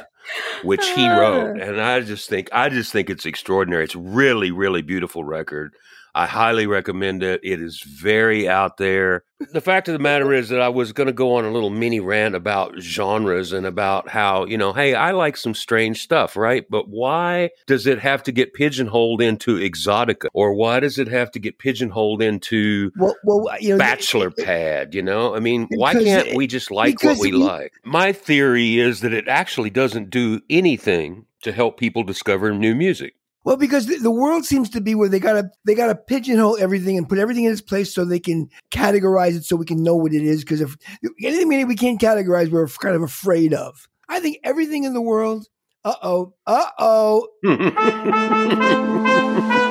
which 0.63 0.87
he 0.91 1.07
wrote. 1.07 1.59
And 1.59 1.81
I 1.81 1.99
just 1.99 2.29
think, 2.29 2.47
I 2.53 2.69
just 2.69 2.93
think 2.93 3.09
it's 3.09 3.25
extraordinary. 3.25 3.83
It's 3.83 3.95
really, 3.95 4.51
really 4.51 4.81
beautiful 4.81 5.25
record. 5.25 5.73
I 6.17 6.27
highly 6.27 6.65
recommend 6.65 7.23
it. 7.23 7.41
It 7.43 7.61
is 7.61 7.83
very 7.83 8.47
out 8.47 8.77
there. 8.77 9.25
The 9.51 9.59
fact 9.59 9.89
of 9.89 9.93
the 9.93 9.99
matter 9.99 10.31
is 10.31 10.47
that 10.47 10.61
I 10.61 10.69
was 10.69 10.93
going 10.93 11.07
to 11.07 11.13
go 11.13 11.35
on 11.35 11.43
a 11.43 11.51
little 11.51 11.69
mini 11.69 11.99
rant 11.99 12.35
about 12.35 12.79
genres 12.79 13.51
and 13.51 13.65
about 13.65 14.07
how, 14.07 14.45
you 14.45 14.57
know, 14.57 14.71
hey, 14.71 14.93
I 14.95 15.11
like 15.11 15.35
some 15.35 15.53
strange 15.53 16.01
stuff, 16.01 16.37
right? 16.37 16.65
But 16.69 16.87
why 16.87 17.49
does 17.67 17.85
it 17.85 17.99
have 17.99 18.23
to 18.23 18.31
get 18.31 18.53
pigeonholed 18.53 19.21
into 19.21 19.57
exotica? 19.57 20.27
Or 20.33 20.53
why 20.53 20.79
does 20.79 20.97
it 20.97 21.09
have 21.09 21.31
to 21.31 21.39
get 21.39 21.59
pigeonholed 21.59 22.21
into 22.21 22.91
Well, 22.97 23.15
well, 23.25 23.47
you 23.59 23.71
know, 23.71 23.77
bachelor 23.77 24.31
pad, 24.31 24.95
you 24.95 25.01
know? 25.01 25.35
I 25.35 25.41
mean, 25.41 25.67
why 25.69 25.91
can't 25.91 26.29
it- 26.29 26.35
we 26.37 26.47
just 26.47 26.71
like 26.71 27.03
what 27.03 27.19
we 27.19 27.31
you- 27.31 27.39
like? 27.39 27.73
My 27.83 28.13
theory 28.13 28.79
is 28.79 29.01
that 29.01 29.11
it 29.13 29.27
actually 29.27 29.69
doesn't 29.69 30.11
do 30.11 30.39
anything 30.49 31.25
to 31.43 31.51
help 31.51 31.77
people 31.77 32.03
discover 32.03 32.53
new 32.53 32.73
music. 32.73 33.15
Well, 33.45 33.57
because 33.57 33.85
the, 33.85 33.99
the 33.99 34.11
world 34.11 34.43
seems 34.43 34.71
to 34.71 34.81
be 34.81 34.95
where 34.95 35.07
they 35.07 35.19
gotta 35.19 35.51
they 35.65 35.75
gotta 35.75 35.95
pigeonhole 35.95 36.57
everything 36.57 36.97
and 36.97 37.07
put 37.07 37.19
everything 37.19 37.43
in 37.43 37.51
its 37.51 37.61
place 37.61 37.93
so 37.93 38.03
they 38.03 38.19
can 38.19 38.49
categorize 38.71 39.37
it 39.37 39.45
so 39.45 39.55
we 39.55 39.65
can 39.65 39.83
know 39.83 39.95
what 39.95 40.13
it 40.13 40.23
is. 40.23 40.43
Because 40.43 40.61
if 40.61 40.75
anything 41.23 41.67
we 41.67 41.75
can't 41.75 42.01
categorize, 42.01 42.49
we're 42.49 42.67
kind 42.67 42.95
of 42.95 43.03
afraid 43.03 43.53
of. 43.53 43.87
I 44.09 44.19
think 44.19 44.39
everything 44.43 44.83
in 44.83 44.93
the 44.93 45.01
world. 45.01 45.47
Uh 45.83 45.95
oh. 46.01 46.33
Uh 46.47 46.69
oh. 46.79 47.27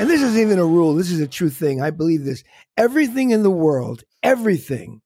And 0.00 0.08
this 0.08 0.22
isn't 0.22 0.40
even 0.40 0.60
a 0.60 0.64
rule. 0.64 0.94
This 0.94 1.10
is 1.10 1.18
a 1.18 1.26
true 1.26 1.50
thing. 1.50 1.82
I 1.82 1.90
believe 1.90 2.22
this. 2.22 2.44
Everything 2.76 3.32
in 3.32 3.42
the 3.42 3.50
world, 3.50 4.04
everything 4.22 5.00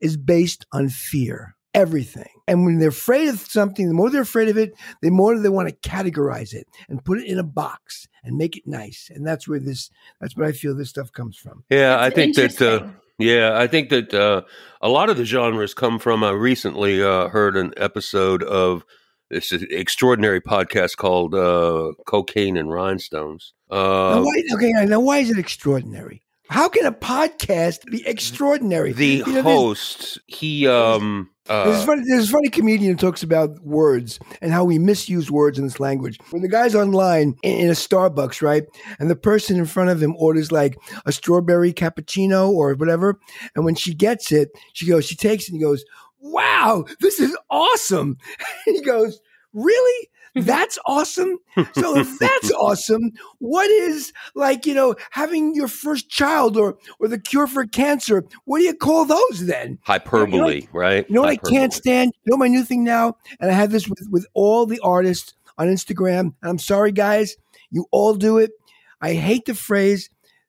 is 0.00 0.16
based 0.16 0.66
on 0.72 0.88
fear. 0.88 1.54
Everything. 1.74 2.28
And 2.52 2.66
when 2.66 2.78
they're 2.78 2.90
afraid 2.90 3.28
of 3.28 3.40
something, 3.40 3.88
the 3.88 3.94
more 3.94 4.10
they're 4.10 4.20
afraid 4.20 4.50
of 4.50 4.58
it, 4.58 4.74
the 5.00 5.08
more 5.08 5.38
they 5.38 5.48
want 5.48 5.70
to 5.70 5.88
categorize 5.88 6.52
it 6.52 6.66
and 6.86 7.02
put 7.02 7.18
it 7.18 7.24
in 7.24 7.38
a 7.38 7.42
box 7.42 8.06
and 8.22 8.36
make 8.36 8.58
it 8.58 8.64
nice. 8.66 9.10
And 9.12 9.26
that's 9.26 9.48
where 9.48 9.58
this, 9.58 9.88
that's 10.20 10.36
where 10.36 10.48
I 10.48 10.52
feel 10.52 10.76
this 10.76 10.90
stuff 10.90 11.10
comes 11.12 11.38
from. 11.38 11.64
yeah, 11.70 11.98
I 11.98 12.10
think 12.10 12.36
that. 12.36 12.60
Uh, 12.60 12.88
yeah, 13.18 13.56
I 13.56 13.68
think 13.68 13.88
that 13.88 14.12
uh, 14.12 14.42
a 14.80 14.88
lot 14.88 15.08
of 15.08 15.16
the 15.16 15.24
genres 15.24 15.72
come 15.72 15.98
from. 15.98 16.22
I 16.24 16.30
recently 16.30 17.02
uh, 17.02 17.28
heard 17.28 17.56
an 17.56 17.72
episode 17.76 18.42
of 18.42 18.84
this 19.30 19.52
extraordinary 19.52 20.40
podcast 20.40 20.96
called 20.96 21.34
uh, 21.34 21.92
"Cocaine 22.04 22.56
and 22.56 22.70
Rhinestones." 22.70 23.54
now 23.70 23.76
Uh, 23.76 24.22
why, 24.22 24.42
okay, 24.54 24.72
now 24.86 25.00
why 25.00 25.18
is 25.18 25.30
it 25.30 25.38
extraordinary? 25.38 26.22
How 26.52 26.68
can 26.68 26.84
a 26.84 26.92
podcast 26.92 27.86
be 27.86 28.06
extraordinary? 28.06 28.92
the 28.92 29.24
You 29.26 29.32
know, 29.32 29.42
host, 29.42 30.20
he 30.26 30.66
um, 30.68 31.30
There's 31.46 31.78
uh, 31.78 31.82
a 31.82 31.86
funny, 31.86 32.02
there's 32.06 32.28
a 32.28 32.32
funny 32.32 32.50
comedian 32.50 32.92
who 32.92 32.98
talks 32.98 33.22
about 33.22 33.58
words 33.60 34.20
and 34.42 34.52
how 34.52 34.62
we 34.62 34.78
misuse 34.78 35.30
words 35.30 35.58
in 35.58 35.64
this 35.64 35.80
language. 35.80 36.18
When 36.28 36.42
the 36.42 36.50
guy's 36.50 36.74
online 36.74 37.36
in, 37.42 37.56
in 37.56 37.68
a 37.70 37.72
Starbucks, 37.72 38.42
right, 38.42 38.64
and 38.98 39.08
the 39.08 39.16
person 39.16 39.56
in 39.56 39.64
front 39.64 39.88
of 39.88 40.02
him 40.02 40.14
orders 40.18 40.52
like 40.52 40.76
a 41.06 41.12
strawberry 41.12 41.72
cappuccino 41.72 42.50
or 42.50 42.74
whatever, 42.74 43.18
and 43.56 43.64
when 43.64 43.74
she 43.74 43.94
gets 43.94 44.30
it, 44.30 44.50
she 44.74 44.86
goes, 44.86 45.06
she 45.06 45.16
takes 45.16 45.44
it 45.44 45.52
and 45.52 45.56
he 45.56 45.64
goes, 45.64 45.86
"Wow, 46.20 46.84
this 47.00 47.18
is 47.18 47.34
awesome!" 47.48 48.18
And 48.66 48.76
he 48.76 48.82
goes, 48.82 49.22
"Really?" 49.54 50.10
That's 50.34 50.78
awesome. 50.86 51.38
So 51.74 51.98
if 51.98 52.18
that's 52.18 52.50
awesome, 52.52 53.10
what 53.38 53.68
is 53.70 54.12
like, 54.34 54.64
you 54.66 54.72
know, 54.74 54.94
having 55.10 55.54
your 55.54 55.68
first 55.68 56.08
child 56.08 56.56
or 56.56 56.78
or 56.98 57.08
the 57.08 57.18
cure 57.18 57.46
for 57.46 57.66
cancer? 57.66 58.24
What 58.44 58.58
do 58.58 58.64
you 58.64 58.74
call 58.74 59.04
those 59.04 59.46
then? 59.46 59.78
hyperbole, 59.82 60.66
right? 60.72 61.06
You 61.08 61.14
know 61.14 61.20
what 61.20 61.30
I 61.30 61.36
can't 61.36 61.72
stand? 61.72 62.12
You 62.24 62.30
know 62.30 62.36
my 62.38 62.48
new 62.48 62.64
thing 62.64 62.84
now? 62.84 63.16
And 63.40 63.50
I 63.50 63.54
have 63.54 63.70
this 63.70 63.88
with, 63.88 64.00
with 64.10 64.26
all 64.32 64.64
the 64.64 64.80
artists 64.80 65.34
on 65.58 65.68
Instagram. 65.68 66.34
And 66.40 66.50
I'm 66.50 66.58
sorry, 66.58 66.92
guys, 66.92 67.36
you 67.70 67.86
all 67.90 68.14
do 68.14 68.38
it. 68.38 68.50
I 69.00 69.14
hate 69.14 69.44
the 69.44 69.54
phrase. 69.54 70.08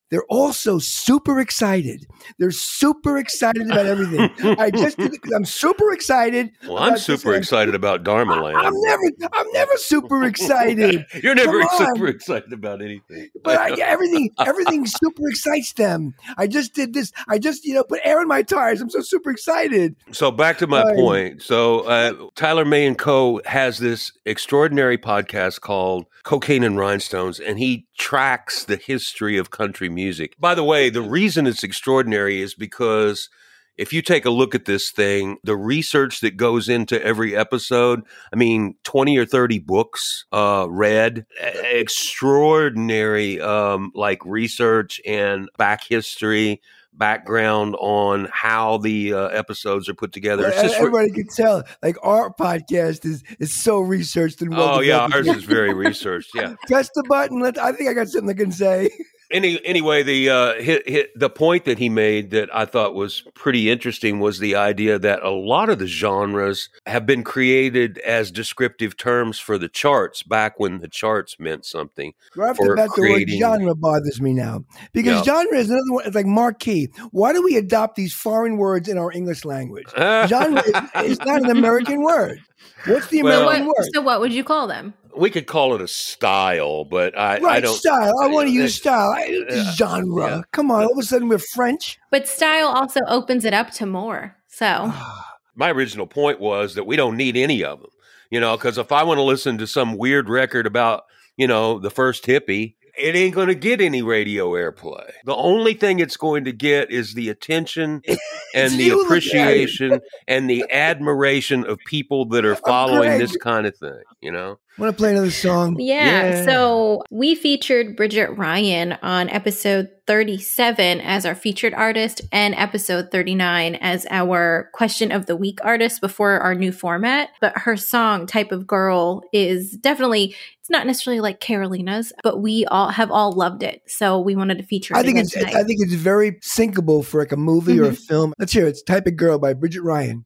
They're 0.09 0.25
also 0.29 0.77
super 0.77 1.39
excited. 1.39 2.05
They're 2.37 2.51
super 2.51 3.17
excited 3.17 3.65
about 3.65 3.85
everything. 3.87 4.29
I 4.59 4.69
just 4.69 4.97
did 4.97 5.07
it 5.07 5.13
because 5.13 5.31
I'm 5.31 5.45
super 5.45 5.91
excited. 5.91 6.51
Well, 6.67 6.77
I'm 6.77 6.97
super 6.97 7.33
excited 7.33 7.73
about 7.73 8.03
Dharma 8.03 8.35
Land. 8.35 8.57
I'm 8.57 8.79
never, 8.81 9.03
I'm 9.33 9.51
never 9.53 9.75
super 9.77 10.23
excited. 10.23 11.05
You're 11.23 11.33
never 11.35 11.63
super 11.77 12.07
excited 12.07 12.53
about 12.53 12.81
anything. 12.81 13.29
But 13.43 13.57
I, 13.57 13.81
everything, 13.81 14.29
everything 14.39 14.85
super 14.85 15.27
excites 15.27 15.73
them. 15.73 16.13
I 16.37 16.45
just 16.45 16.75
did 16.75 16.93
this. 16.93 17.11
I 17.27 17.39
just, 17.39 17.65
you 17.65 17.73
know, 17.73 17.83
put 17.83 17.99
air 18.03 18.21
in 18.21 18.27
my 18.27 18.43
tires. 18.43 18.81
I'm 18.81 18.91
so 18.91 19.01
super 19.01 19.31
excited. 19.31 19.95
So 20.11 20.29
back 20.29 20.59
to 20.59 20.67
my 20.67 20.93
point. 20.93 21.41
So 21.41 21.81
uh, 21.81 22.13
Tyler 22.35 22.65
Mahan 22.65 22.95
Coe 22.95 23.41
has 23.45 23.79
this 23.79 24.11
extraordinary 24.25 24.97
podcast 24.97 25.61
called 25.61 26.05
Cocaine 26.23 26.63
and 26.63 26.77
Rhinestones, 26.77 27.39
and 27.39 27.59
he 27.59 27.87
tracks 28.03 28.65
the 28.65 28.75
history 28.75 29.37
of 29.37 29.49
country 29.49 29.87
music. 29.87 30.35
By 30.37 30.55
the 30.55 30.63
way, 30.63 30.89
the 30.89 31.01
reason 31.01 31.47
it's 31.47 31.63
extraordinary 31.63 32.41
is 32.41 32.53
because 32.53 33.29
if 33.77 33.93
you 33.93 34.01
take 34.01 34.25
a 34.25 34.29
look 34.29 34.53
at 34.53 34.65
this 34.65 34.91
thing, 34.91 35.37
the 35.45 35.55
research 35.55 36.19
that 36.19 36.35
goes 36.35 36.67
into 36.67 37.01
every 37.01 37.33
episode, 37.33 38.01
I 38.33 38.35
mean, 38.35 38.75
20 38.83 39.17
or 39.17 39.25
30 39.25 39.59
books 39.59 40.25
uh, 40.33 40.67
read, 40.69 41.25
extraordinary 41.39 43.39
um, 43.39 43.93
like 43.95 44.19
research 44.25 44.99
and 45.07 45.47
back 45.57 45.85
history, 45.85 46.61
background 46.97 47.75
on 47.79 48.29
how 48.31 48.77
the 48.77 49.13
uh, 49.13 49.27
episodes 49.27 49.89
are 49.89 49.93
put 49.93 50.11
together. 50.11 50.47
It's 50.47 50.61
just 50.61 50.75
Everybody 50.75 51.11
can 51.11 51.27
tell. 51.27 51.63
Like 51.81 51.97
our 52.03 52.33
podcast 52.33 53.05
is 53.05 53.23
is 53.39 53.53
so 53.53 53.79
researched 53.79 54.41
and 54.41 54.51
well 54.51 54.75
oh 54.75 54.79
yeah, 54.81 55.07
ours 55.11 55.27
is 55.27 55.43
very 55.43 55.73
researched. 55.73 56.31
Yeah. 56.35 56.55
Press 56.67 56.89
the 56.95 57.03
button. 57.03 57.39
Let 57.39 57.57
I 57.57 57.71
think 57.71 57.89
I 57.89 57.93
got 57.93 58.07
something 58.07 58.29
I 58.29 58.33
can 58.33 58.51
say. 58.51 58.89
Any 59.31 59.63
anyway, 59.65 60.03
the 60.03 60.29
uh, 60.29 60.53
hit, 60.61 60.87
hit, 60.87 61.17
the 61.17 61.29
point 61.29 61.65
that 61.65 61.79
he 61.79 61.89
made 61.89 62.31
that 62.31 62.53
I 62.55 62.65
thought 62.65 62.93
was 62.93 63.23
pretty 63.33 63.69
interesting 63.69 64.19
was 64.19 64.39
the 64.39 64.55
idea 64.55 64.99
that 64.99 65.23
a 65.23 65.31
lot 65.31 65.69
of 65.69 65.79
the 65.79 65.87
genres 65.87 66.69
have 66.85 67.05
been 67.05 67.23
created 67.23 67.97
as 67.99 68.29
descriptive 68.31 68.95
terms 68.97 69.39
for 69.39 69.57
the 69.57 69.69
charts 69.69 70.21
back 70.23 70.59
when 70.59 70.79
the 70.79 70.87
charts 70.87 71.39
meant 71.39 71.65
something. 71.65 72.13
Right 72.35 72.51
off 72.51 72.57
For 72.57 72.69
the 72.69 72.75
bat, 72.75 72.89
the 72.95 73.01
word 73.01 73.29
genre 73.29 73.75
bothers 73.75 74.21
me 74.21 74.33
now 74.33 74.65
because 74.91 75.25
Yeah. 75.25 75.33
genre 75.33 75.57
is 75.57 75.69
another 75.69 75.91
one. 75.91 76.05
It's 76.05 76.15
like 76.15 76.25
marquee. 76.27 76.89
Why 77.11 77.33
do 77.33 77.43
we 77.43 77.55
adopt 77.57 77.95
these 77.95 78.13
foreign 78.13 78.57
words 78.57 78.87
in 78.87 78.97
our 78.97 79.11
English 79.11 79.45
language? 79.45 79.87
Genre 79.97 80.61
is, 80.61 81.11
is 81.11 81.19
not 81.19 81.41
an 81.43 81.49
American 81.49 82.01
word. 82.03 82.39
What's 82.85 83.07
the 83.07 83.23
Well- 83.23 83.41
American 83.43 83.67
What, 83.67 83.77
word? 83.79 83.87
so 83.93 84.01
what 84.01 84.19
would 84.19 84.33
you 84.33 84.43
call 84.43 84.67
them? 84.67 84.93
We 85.17 85.29
could 85.29 85.47
call 85.47 85.75
it 85.75 85.81
a 85.81 85.87
style, 85.87 86.85
but 86.85 87.17
I, 87.17 87.37
I 87.37 87.39
Right, 87.39 87.63
don't. 87.63 87.75
style. 87.75 88.13
I 88.21 88.27
want 88.27 88.47
to 88.47 88.53
use 88.53 88.75
style. 88.75 89.11
I, 89.11 89.45
yeah, 89.49 89.71
genre. 89.73 90.27
yeah. 90.27 90.41
Come 90.51 90.71
on. 90.71 90.83
All 90.83 90.91
of 90.91 90.97
a 90.97 91.03
sudden, 91.03 91.27
we're 91.29 91.37
French. 91.39 91.99
But 92.11 92.27
style 92.27 92.67
also 92.67 92.99
opens 93.07 93.45
it 93.45 93.53
up 93.53 93.71
to 93.71 93.85
more. 93.85 94.35
So 94.47 94.65
ah. 94.67 95.35
my 95.55 95.69
original 95.71 96.07
point 96.07 96.39
was 96.39 96.75
that 96.75 96.85
we 96.85 96.95
don't 96.95 97.17
need 97.17 97.35
any 97.37 97.63
of 97.63 97.79
them, 97.81 97.89
you 98.29 98.39
know, 98.39 98.55
because 98.57 98.77
if 98.77 98.91
I 98.91 99.03
want 99.03 99.17
to 99.17 99.23
listen 99.23 99.57
to 99.59 99.67
some 99.67 99.97
weird 99.97 100.29
record 100.29 100.65
about, 100.67 101.03
you 101.37 101.47
know, 101.47 101.79
the 101.79 101.89
first 101.91 102.25
hippie, 102.25 102.75
it 102.95 103.15
ain't 103.15 103.33
going 103.33 103.47
to 103.47 103.55
get 103.55 103.81
any 103.81 104.03
radio 104.03 104.51
airplay. 104.51 105.09
The 105.25 105.35
only 105.35 105.73
thing 105.73 105.99
it's 105.99 106.17
going 106.17 106.43
to 106.45 106.51
get 106.51 106.91
is 106.91 107.15
the 107.15 107.29
attention 107.29 108.03
and 108.53 108.73
the 108.73 108.83
you 108.83 108.89
look 108.97 108.99
at 108.99 109.01
it. 109.01 109.05
appreciation 109.05 109.99
and 110.27 110.47
the 110.47 110.63
admiration 110.69 111.65
of 111.65 111.79
people 111.87 112.25
that 112.29 112.45
are 112.45 112.53
oh, 112.53 112.59
following 112.67 113.17
this 113.17 113.35
kind 113.37 113.65
of 113.65 113.75
thing, 113.75 114.01
you 114.21 114.31
know? 114.31 114.59
Want 114.77 114.91
to 114.91 114.97
play 114.97 115.11
another 115.11 115.29
song? 115.31 115.75
Yeah, 115.79 116.05
Yeah. 116.29 116.45
So 116.45 117.03
we 117.11 117.35
featured 117.35 117.95
Bridget 117.95 118.31
Ryan 118.37 118.93
on 119.03 119.29
episode 119.29 119.89
37 120.07 120.99
as 121.01 121.25
our 121.25 121.35
featured 121.35 121.73
artist 121.75 122.21
and 122.31 122.55
episode 122.55 123.09
39 123.11 123.75
as 123.75 124.07
our 124.09 124.69
question 124.73 125.11
of 125.11 125.27
the 125.27 125.35
week 125.35 125.59
artist 125.63 126.01
before 126.01 126.39
our 126.39 126.55
new 126.55 126.71
format. 126.71 127.29
But 127.39 127.57
her 127.59 127.77
song, 127.77 128.25
Type 128.25 128.51
of 128.51 128.65
Girl, 128.65 129.21
is 129.31 129.71
definitely, 129.77 130.35
it's 130.59 130.69
not 130.69 130.87
necessarily 130.87 131.21
like 131.21 131.39
Carolina's, 131.39 132.11
but 132.23 132.41
we 132.41 132.65
all 132.65 132.89
have 132.89 133.11
all 133.11 133.31
loved 133.31 133.61
it. 133.63 133.83
So 133.87 134.19
we 134.19 134.35
wanted 134.35 134.57
to 134.57 134.63
feature 134.63 134.95
it 134.95 134.97
I 134.97 135.03
think 135.03 135.19
it's 135.19 135.31
tonight. 135.31 135.55
I 135.55 135.63
think 135.63 135.81
it's 135.81 135.93
very 135.93 136.33
syncable 136.41 137.05
for 137.05 137.19
like 137.19 137.31
a 137.31 137.37
movie 137.37 137.79
or 137.79 137.85
a 137.85 137.89
Mhm. 137.91 137.97
film. 138.07 138.33
Let's 138.39 138.51
hear 138.53 138.65
it. 138.65 138.69
It's 138.69 138.81
Type 138.81 139.05
of 139.07 139.15
Girl 139.17 139.37
by 139.37 139.53
Bridget 139.53 139.83
Ryan. 139.83 140.25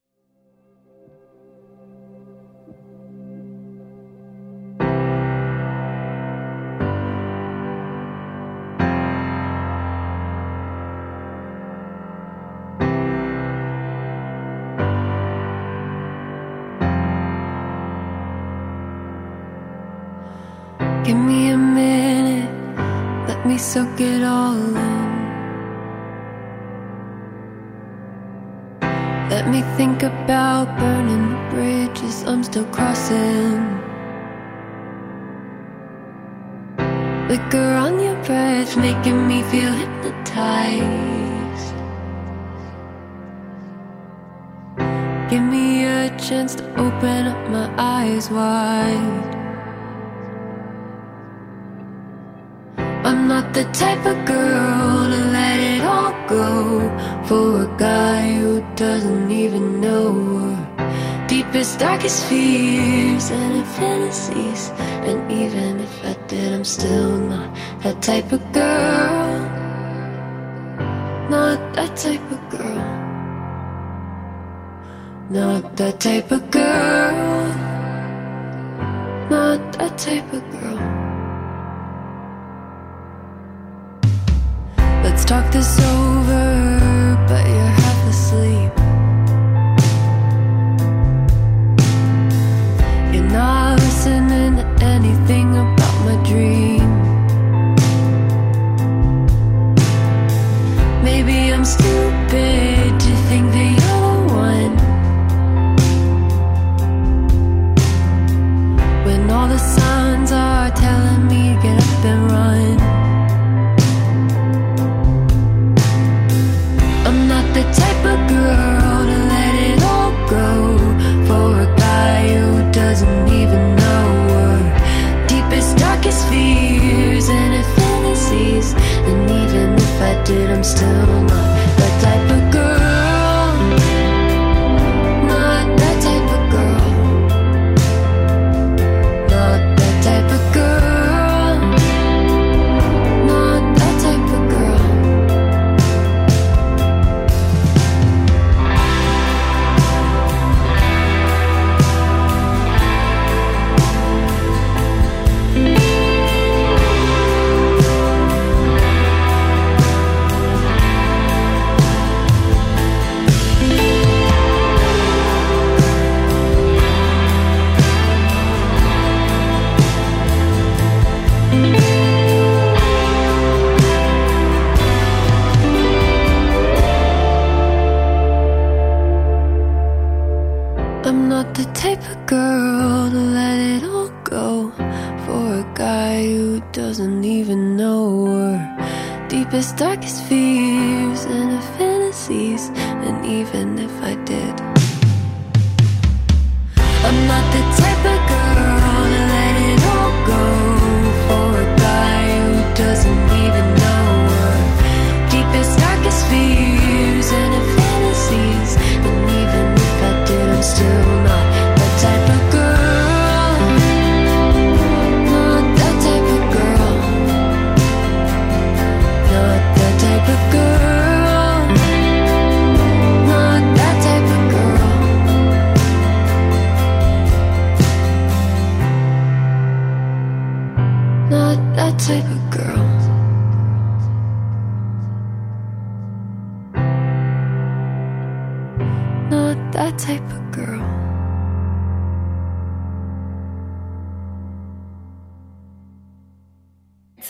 Think 29.78 30.02
about 30.02 30.66
burning 30.80 31.30
the 31.30 31.38
bridges 31.52 32.24
I'm 32.24 32.44
still 32.44 32.66
crossing. 32.78 33.62
Liquor 37.30 37.72
on 37.86 38.00
your 38.00 38.18
breath, 38.26 38.76
making 38.76 39.28
me 39.28 39.44
feel 39.52 39.72
hypnotized. 39.82 41.76
Give 45.30 45.44
me 45.44 45.86
a 45.86 46.10
chance 46.18 46.56
to 46.56 46.64
open 46.86 47.28
up 47.34 47.42
my 47.52 47.68
eyes 47.78 48.32
wide. 48.32 49.36
I'm 53.06 53.28
not 53.28 53.54
the 53.54 53.66
type 53.82 54.04
of 54.12 54.18
girl 54.26 54.98
to 55.14 55.22
let 55.38 55.60
it 55.74 55.82
all 55.84 56.16
go 56.28 56.50
for 57.28 57.62
a 57.68 57.78
guy 57.78 58.27
doesn't 58.78 59.32
even 59.32 59.82
know 59.82 60.14
her 60.14 61.28
deepest, 61.28 61.80
darkest 61.80 62.24
fears 62.26 63.32
and 63.32 63.66
fantasies. 63.76 64.70
And 65.08 65.32
even 65.32 65.80
if 65.80 66.06
I 66.06 66.14
did, 66.28 66.54
I'm 66.54 66.64
still 66.64 67.18
not 67.18 67.56
that 67.82 68.04
type 68.04 68.32
of 68.32 68.42
girl. 68.54 69.40
Not 71.28 71.60
that 71.74 71.98
type 71.98 72.32
of 72.32 72.50
girl. 72.50 72.84
Not 75.32 75.76
that 75.76 76.00
type 76.00 76.32
of 76.32 76.52
girl. 76.52 77.48
Not 79.32 79.74
that 79.74 79.98
type 79.98 80.32
of 80.34 80.44
girl. 80.52 80.80
Let's 85.04 85.26
talk 85.26 85.52
this 85.52 85.80
over, 85.80 85.97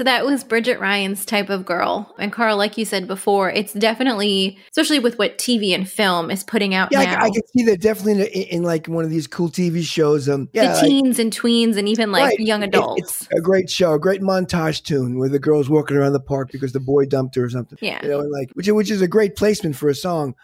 that 0.08 0.26
was 0.26 0.44
Bridget 0.44 0.80
Ryan's 0.80 1.26
type 1.26 1.50
of 1.50 1.66
girl. 1.66 2.16
And 2.18 2.32
Carl, 2.32 2.58
like 2.58 2.78
you 2.78 2.86
said 2.86 3.08
before, 3.08 3.50
it's 3.52 3.74
definitely, 3.74 4.58
especially 4.72 5.00
with 5.00 5.18
what 5.20 5.38
TV 5.38 5.74
and 5.76 5.88
film 5.88 6.32
is 6.32 6.44
putting 6.44 6.74
out 6.74 6.90
Yeah, 6.92 7.04
now. 7.04 7.22
I, 7.22 7.26
I 7.26 7.30
can 7.30 7.42
see 7.56 7.64
that 7.66 7.82
definitely 7.82 8.24
in, 8.28 8.48
in 8.60 8.64
like 8.64 8.88
one 8.88 9.04
of 9.04 9.10
these 9.10 9.28
cool 9.28 9.50
TV 9.50 9.84
shows. 9.84 10.28
Um, 10.30 10.50
yeah, 10.54 10.68
the 10.68 10.74
like- 10.74 10.86
teens 10.86 11.20
and 11.20 11.32
tweens 11.32 11.78
and 11.78 11.88
even 11.88 12.12
like 12.12 12.24
Right. 12.24 12.40
young 12.40 12.64
It- 12.64 12.68
adults. 12.70 13.22
it's 13.24 13.28
a 13.38 13.42
great 13.42 13.70
show, 13.70 13.94
a 13.94 14.00
great 14.00 14.22
montage 14.22 14.84
tune 14.84 15.18
where 15.20 15.30
the 15.30 15.40
girl's 15.40 15.70
walking 15.70 15.98
around 15.98 16.14
the 16.14 16.20
park 16.20 16.52
because 16.52 16.72
the 16.72 16.80
boy 16.80 17.06
dumped 17.06 17.36
her 17.36 17.44
or 17.44 17.50
something. 17.50 17.78
yeah. 17.82 18.00
You 18.04 18.10
know, 18.10 18.20
and 18.22 18.32
like 18.32 18.50
which 18.54 18.68
which 18.70 18.90
is 18.92 19.02
a 19.02 19.08
great 19.08 19.36
placement 19.36 19.76
for 19.76 19.90
a 19.90 19.96
song. 19.96 20.36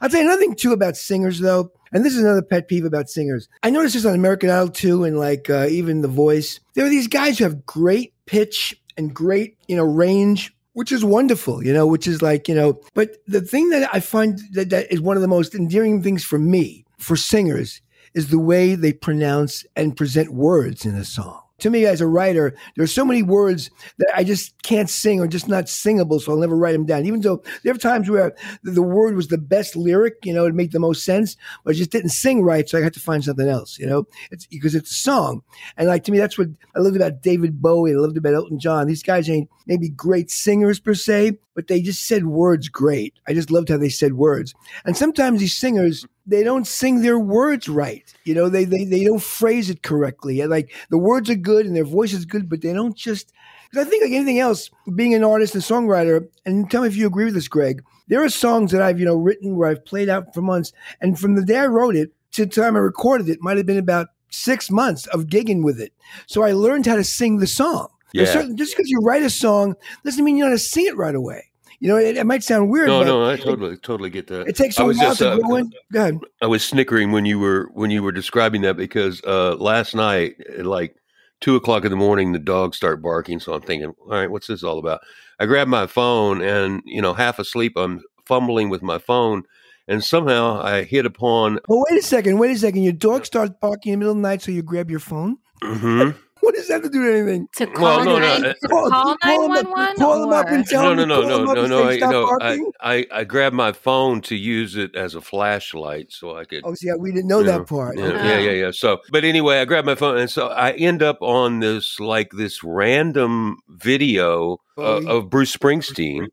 I'll 0.00 0.08
tell 0.08 0.20
you 0.20 0.26
another 0.26 0.40
thing 0.40 0.54
too 0.54 0.72
about 0.72 0.96
singers 0.96 1.40
though, 1.40 1.72
and 1.92 2.04
this 2.04 2.14
is 2.14 2.22
another 2.22 2.42
pet 2.42 2.68
peeve 2.68 2.84
about 2.84 3.10
singers. 3.10 3.48
I 3.64 3.70
noticed 3.70 3.94
this 3.94 4.04
on 4.04 4.14
American 4.14 4.48
Idol 4.50 4.68
too, 4.68 5.04
and 5.04 5.18
like 5.18 5.50
uh, 5.50 5.66
even 5.68 6.02
The 6.02 6.08
Voice. 6.08 6.60
There 6.74 6.86
are 6.86 6.88
these 6.88 7.08
guys 7.08 7.38
who 7.38 7.44
have 7.44 7.66
great 7.66 8.12
pitch 8.26 8.80
and 8.96 9.14
great 9.14 9.56
you 9.68 9.76
know 9.76 9.84
range. 9.84 10.54
Which 10.74 10.90
is 10.90 11.04
wonderful, 11.04 11.62
you 11.62 11.70
know, 11.70 11.86
which 11.86 12.06
is 12.06 12.22
like, 12.22 12.48
you 12.48 12.54
know, 12.54 12.80
but 12.94 13.18
the 13.26 13.42
thing 13.42 13.68
that 13.68 13.90
I 13.92 14.00
find 14.00 14.40
that, 14.52 14.70
that 14.70 14.90
is 14.90 15.02
one 15.02 15.16
of 15.16 15.20
the 15.20 15.28
most 15.28 15.54
endearing 15.54 16.02
things 16.02 16.24
for 16.24 16.38
me, 16.38 16.86
for 16.96 17.14
singers, 17.14 17.82
is 18.14 18.30
the 18.30 18.38
way 18.38 18.74
they 18.74 18.94
pronounce 18.94 19.66
and 19.76 19.94
present 19.94 20.32
words 20.32 20.86
in 20.86 20.94
a 20.94 21.04
song. 21.04 21.41
To 21.62 21.70
me, 21.70 21.86
as 21.86 22.00
a 22.00 22.08
writer, 22.08 22.56
there 22.74 22.82
are 22.82 22.88
so 22.88 23.04
many 23.04 23.22
words 23.22 23.70
that 23.98 24.10
I 24.16 24.24
just 24.24 24.60
can't 24.62 24.90
sing 24.90 25.20
or 25.20 25.28
just 25.28 25.46
not 25.46 25.68
singable, 25.68 26.18
so 26.18 26.32
I'll 26.32 26.38
never 26.38 26.56
write 26.56 26.72
them 26.72 26.86
down. 26.86 27.06
Even 27.06 27.20
though 27.20 27.40
there 27.62 27.72
are 27.72 27.78
times 27.78 28.10
where 28.10 28.34
the, 28.64 28.72
the 28.72 28.82
word 28.82 29.14
was 29.14 29.28
the 29.28 29.38
best 29.38 29.76
lyric, 29.76 30.14
you 30.24 30.34
know, 30.34 30.44
it 30.44 30.56
made 30.56 30.72
the 30.72 30.80
most 30.80 31.04
sense, 31.04 31.36
but 31.64 31.76
I 31.76 31.78
just 31.78 31.92
didn't 31.92 32.10
sing 32.10 32.42
right, 32.42 32.68
so 32.68 32.78
I 32.78 32.82
had 32.82 32.94
to 32.94 33.00
find 33.00 33.22
something 33.22 33.48
else, 33.48 33.78
you 33.78 33.86
know, 33.86 34.08
it's 34.32 34.46
because 34.46 34.74
it's 34.74 34.90
a 34.90 34.94
song. 34.94 35.42
And 35.76 35.86
like 35.86 36.02
to 36.04 36.10
me, 36.10 36.18
that's 36.18 36.36
what 36.36 36.48
I 36.74 36.80
loved 36.80 36.96
about 36.96 37.22
David 37.22 37.62
Bowie, 37.62 37.92
I 37.92 37.96
loved 37.96 38.16
about 38.16 38.34
Elton 38.34 38.58
John. 38.58 38.88
These 38.88 39.04
guys 39.04 39.30
ain't 39.30 39.48
maybe 39.66 39.88
great 39.88 40.32
singers 40.32 40.80
per 40.80 40.94
se, 40.94 41.38
but 41.54 41.68
they 41.68 41.80
just 41.80 42.06
said 42.06 42.26
words 42.26 42.68
great. 42.68 43.14
I 43.28 43.34
just 43.34 43.52
loved 43.52 43.68
how 43.68 43.76
they 43.76 43.88
said 43.88 44.14
words. 44.14 44.52
And 44.84 44.96
sometimes 44.96 45.38
these 45.38 45.56
singers, 45.56 46.06
they 46.26 46.44
don't 46.44 46.66
sing 46.66 47.02
their 47.02 47.18
words 47.18 47.68
right. 47.68 48.04
You 48.24 48.34
know, 48.34 48.48
they 48.48 48.64
they, 48.64 48.84
they 48.84 49.04
don't 49.04 49.22
phrase 49.22 49.70
it 49.70 49.82
correctly. 49.82 50.40
And, 50.40 50.50
Like 50.50 50.72
the 50.90 50.98
words 50.98 51.28
are 51.30 51.34
good 51.34 51.66
and 51.66 51.74
their 51.74 51.84
voice 51.84 52.12
is 52.12 52.24
good, 52.24 52.48
but 52.48 52.60
they 52.60 52.72
don't 52.72 52.96
just. 52.96 53.32
Because 53.70 53.86
I 53.86 53.90
think 53.90 54.02
like 54.02 54.12
anything 54.12 54.38
else, 54.38 54.70
being 54.94 55.14
an 55.14 55.24
artist 55.24 55.54
and 55.54 55.62
songwriter, 55.64 56.28
and 56.44 56.70
tell 56.70 56.82
me 56.82 56.88
if 56.88 56.96
you 56.96 57.06
agree 57.06 57.24
with 57.24 57.34
this, 57.34 57.48
Greg. 57.48 57.82
There 58.08 58.22
are 58.22 58.28
songs 58.28 58.72
that 58.72 58.82
I've 58.82 58.98
you 59.00 59.06
know 59.06 59.16
written 59.16 59.56
where 59.56 59.70
I've 59.70 59.84
played 59.84 60.08
out 60.08 60.34
for 60.34 60.42
months, 60.42 60.72
and 61.00 61.18
from 61.18 61.34
the 61.34 61.44
day 61.44 61.58
I 61.58 61.66
wrote 61.66 61.96
it 61.96 62.12
to 62.32 62.44
the 62.44 62.50
time 62.50 62.76
I 62.76 62.80
recorded 62.80 63.28
it, 63.28 63.40
might 63.40 63.56
have 63.56 63.66
been 63.66 63.78
about 63.78 64.08
six 64.30 64.70
months 64.70 65.06
of 65.08 65.26
gigging 65.26 65.62
with 65.62 65.80
it. 65.80 65.92
So 66.26 66.42
I 66.42 66.52
learned 66.52 66.86
how 66.86 66.96
to 66.96 67.04
sing 67.04 67.38
the 67.38 67.46
song. 67.46 67.88
Yeah. 68.12 68.26
certain- 68.26 68.56
just 68.56 68.76
because 68.76 68.90
you 68.90 69.00
write 69.02 69.22
a 69.22 69.30
song 69.30 69.74
doesn't 70.04 70.22
mean 70.24 70.36
you 70.36 70.44
know 70.44 70.50
how 70.50 70.54
to 70.54 70.58
sing 70.58 70.86
it 70.86 70.96
right 70.96 71.14
away. 71.14 71.50
You 71.82 71.88
know, 71.88 71.96
it, 71.96 72.16
it 72.16 72.26
might 72.26 72.44
sound 72.44 72.70
weird. 72.70 72.86
No, 72.86 73.00
but 73.00 73.06
no, 73.06 73.28
I 73.28 73.36
totally, 73.36 73.76
totally 73.76 74.08
get 74.08 74.28
that. 74.28 74.46
It 74.46 74.54
takes 74.54 74.78
I 74.78 74.84
a 74.84 74.86
was 74.86 74.98
while 74.98 75.08
just, 75.08 75.18
to 75.18 75.32
uh, 75.32 75.36
go 75.38 75.56
in. 75.56 75.72
Go 75.92 76.00
ahead. 76.00 76.18
I 76.40 76.46
was 76.46 76.62
snickering 76.62 77.10
when 77.10 77.24
you 77.24 77.40
were 77.40 77.70
when 77.74 77.90
you 77.90 78.04
were 78.04 78.12
describing 78.12 78.62
that 78.62 78.76
because 78.76 79.20
uh, 79.24 79.56
last 79.56 79.92
night 79.92 80.36
at 80.56 80.64
like 80.64 80.94
two 81.40 81.56
o'clock 81.56 81.84
in 81.84 81.90
the 81.90 81.96
morning 81.96 82.30
the 82.30 82.38
dogs 82.38 82.76
start 82.76 83.02
barking. 83.02 83.40
So 83.40 83.52
I'm 83.52 83.62
thinking, 83.62 83.92
all 84.00 84.12
right, 84.12 84.30
what's 84.30 84.46
this 84.46 84.62
all 84.62 84.78
about? 84.78 85.00
I 85.40 85.46
grab 85.46 85.66
my 85.66 85.88
phone 85.88 86.40
and 86.40 86.82
you 86.84 87.02
know 87.02 87.14
half 87.14 87.40
asleep 87.40 87.72
I'm 87.74 88.00
fumbling 88.26 88.68
with 88.68 88.82
my 88.82 88.98
phone 88.98 89.42
and 89.88 90.04
somehow 90.04 90.62
I 90.62 90.84
hit 90.84 91.04
upon. 91.04 91.58
Well, 91.66 91.84
wait 91.90 91.98
a 91.98 92.06
second. 92.06 92.38
Wait 92.38 92.52
a 92.52 92.58
second. 92.60 92.84
Your 92.84 92.92
dog 92.92 93.26
starts 93.26 93.54
barking 93.60 93.92
in 93.92 93.98
the 93.98 94.04
middle 94.04 94.12
of 94.12 94.18
the 94.18 94.22
night, 94.22 94.40
so 94.40 94.52
you 94.52 94.62
grab 94.62 94.88
your 94.88 95.00
phone. 95.00 95.38
Mhm. 95.64 96.14
What 96.52 96.56
does 96.56 96.66
that 96.68 96.74
have 96.74 96.82
to 96.82 96.88
do 96.90 97.00
with 97.00 97.14
anything? 97.14 97.48
To 97.56 97.66
Well, 97.66 97.96
call, 97.96 98.04
no, 98.04 98.18
no, 98.18 98.18
nine- 98.18 98.44
uh, 98.46 98.52
to 98.54 98.68
Call- 98.68 98.90
call 98.90 99.16
call 99.18 99.44
'em 99.44 99.50
up- 99.52 99.64
911 99.64 99.96
call 99.96 100.34
'em 100.34 100.46
and 100.54 100.66
tell 100.66 100.82
No, 100.82 100.90
him 100.90 100.96
no, 100.96 101.02
to 101.22 101.28
no, 101.28 101.44
call 101.44 101.54
no, 101.54 101.54
no, 101.54 101.66
no. 101.66 101.88
I, 101.88 101.96
no 101.98 102.38
I. 102.40 102.58
I, 102.80 103.06
I 103.20 103.24
grabbed 103.24 103.54
my 103.54 103.70
phone 103.70 104.20
to 104.22 104.34
use 104.34 104.74
it 104.76 104.94
as 104.96 105.14
a 105.14 105.20
flashlight 105.20 106.06
so 106.10 106.36
I 106.36 106.44
could 106.44 106.62
Oh, 106.64 106.74
yeah, 106.82 106.94
we 106.98 107.12
didn't 107.12 107.28
know 107.28 107.40
Yeah. 107.40 107.58
that 107.58 107.68
part. 107.68 107.96
Yeah, 107.96 108.04
Okay. 108.06 108.16
yeah, 108.28 108.38
yeah, 108.50 108.64
yeah. 108.66 108.70
So, 108.72 108.98
but 109.12 109.24
anyway, 109.24 109.58
I 109.60 109.64
grabbed 109.64 109.86
my 109.86 109.94
phone, 109.94 110.18
and 110.18 110.28
so 110.28 110.48
I 110.48 110.72
end 110.72 111.00
up 111.02 111.18
on 111.22 111.60
this 111.60 112.00
like 112.00 112.30
this 112.32 112.64
random 112.64 113.58
video 113.68 114.58
uh, 114.78 115.02
of 115.06 115.30
Bruce 115.30 115.54
Springsteen 115.56 116.26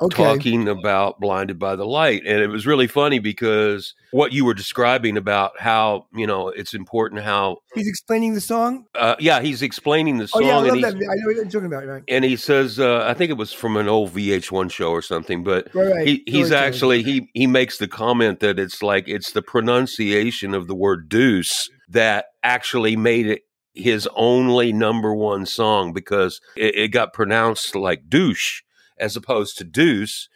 Okay. 0.00 0.22
talking 0.22 0.68
about 0.68 1.20
"Blinded 1.20 1.58
by 1.58 1.74
the 1.74 1.86
Light," 1.86 2.22
and 2.26 2.40
it 2.42 2.48
was 2.48 2.66
really 2.66 2.86
funny 2.86 3.18
because 3.18 3.94
what 4.10 4.30
you 4.32 4.44
were 4.44 4.52
describing 4.52 5.16
about 5.16 5.58
how 5.58 6.06
you 6.14 6.26
know 6.26 6.48
it's 6.48 6.74
important 6.74 7.22
how 7.22 7.58
He's 7.74 7.88
explaining 7.88 8.34
the 8.34 8.40
song. 8.42 8.84
uh, 8.94 9.16
yeah 9.18 9.40
he's 9.40 9.62
explaining 9.62 10.18
the 10.18 10.28
song. 10.28 10.42
Oh 10.42 10.46
yeah, 10.46 10.56
I 10.58 10.68
and 10.68 10.82
love 10.82 10.92
that. 10.92 10.94
I 10.96 11.14
know 11.14 11.26
what 11.26 11.36
you're 11.36 11.44
talking 11.46 11.66
about. 11.66 11.86
Right. 11.86 12.02
and 12.08 12.24
he 12.26 12.36
says 12.36 12.78
uh, 12.78 13.04
I 13.08 13.14
think 13.14 13.30
it 13.30 13.38
was 13.38 13.52
from 13.54 13.76
an 13.78 13.88
old 13.88 14.12
VH1 14.12 14.70
show 14.70 14.90
or 14.90 15.00
something, 15.02 15.42
but 15.42 15.74
Right. 15.74 15.90
right. 15.92 16.06
he, 16.06 16.22
he's 16.26 16.48
Storytelling. 16.48 16.64
actually 16.68 17.02
he 17.02 17.30
he 17.32 17.46
makes 17.46 17.78
the 17.78 17.88
comment 17.88 18.40
that 18.40 18.58
it's 18.58 18.82
like 18.82 19.08
it's 19.08 19.32
the 19.32 19.40
pronunciation 19.42 20.52
of 20.54 20.66
the 20.66 20.74
word 20.74 21.08
deuce 21.08 21.68
that 21.88 22.26
actually 22.42 22.96
made 22.96 23.26
it 23.26 23.42
his 23.74 24.08
only 24.16 24.72
number 24.72 25.14
one 25.14 25.44
song 25.46 25.92
because 25.92 26.40
it, 26.56 26.74
it 26.76 26.88
got 26.88 27.12
pronounced 27.12 27.74
like 27.76 28.08
douche 28.08 28.62
as 28.98 29.16
opposed 29.16 29.58
to 29.58 29.64
deuce 29.64 30.28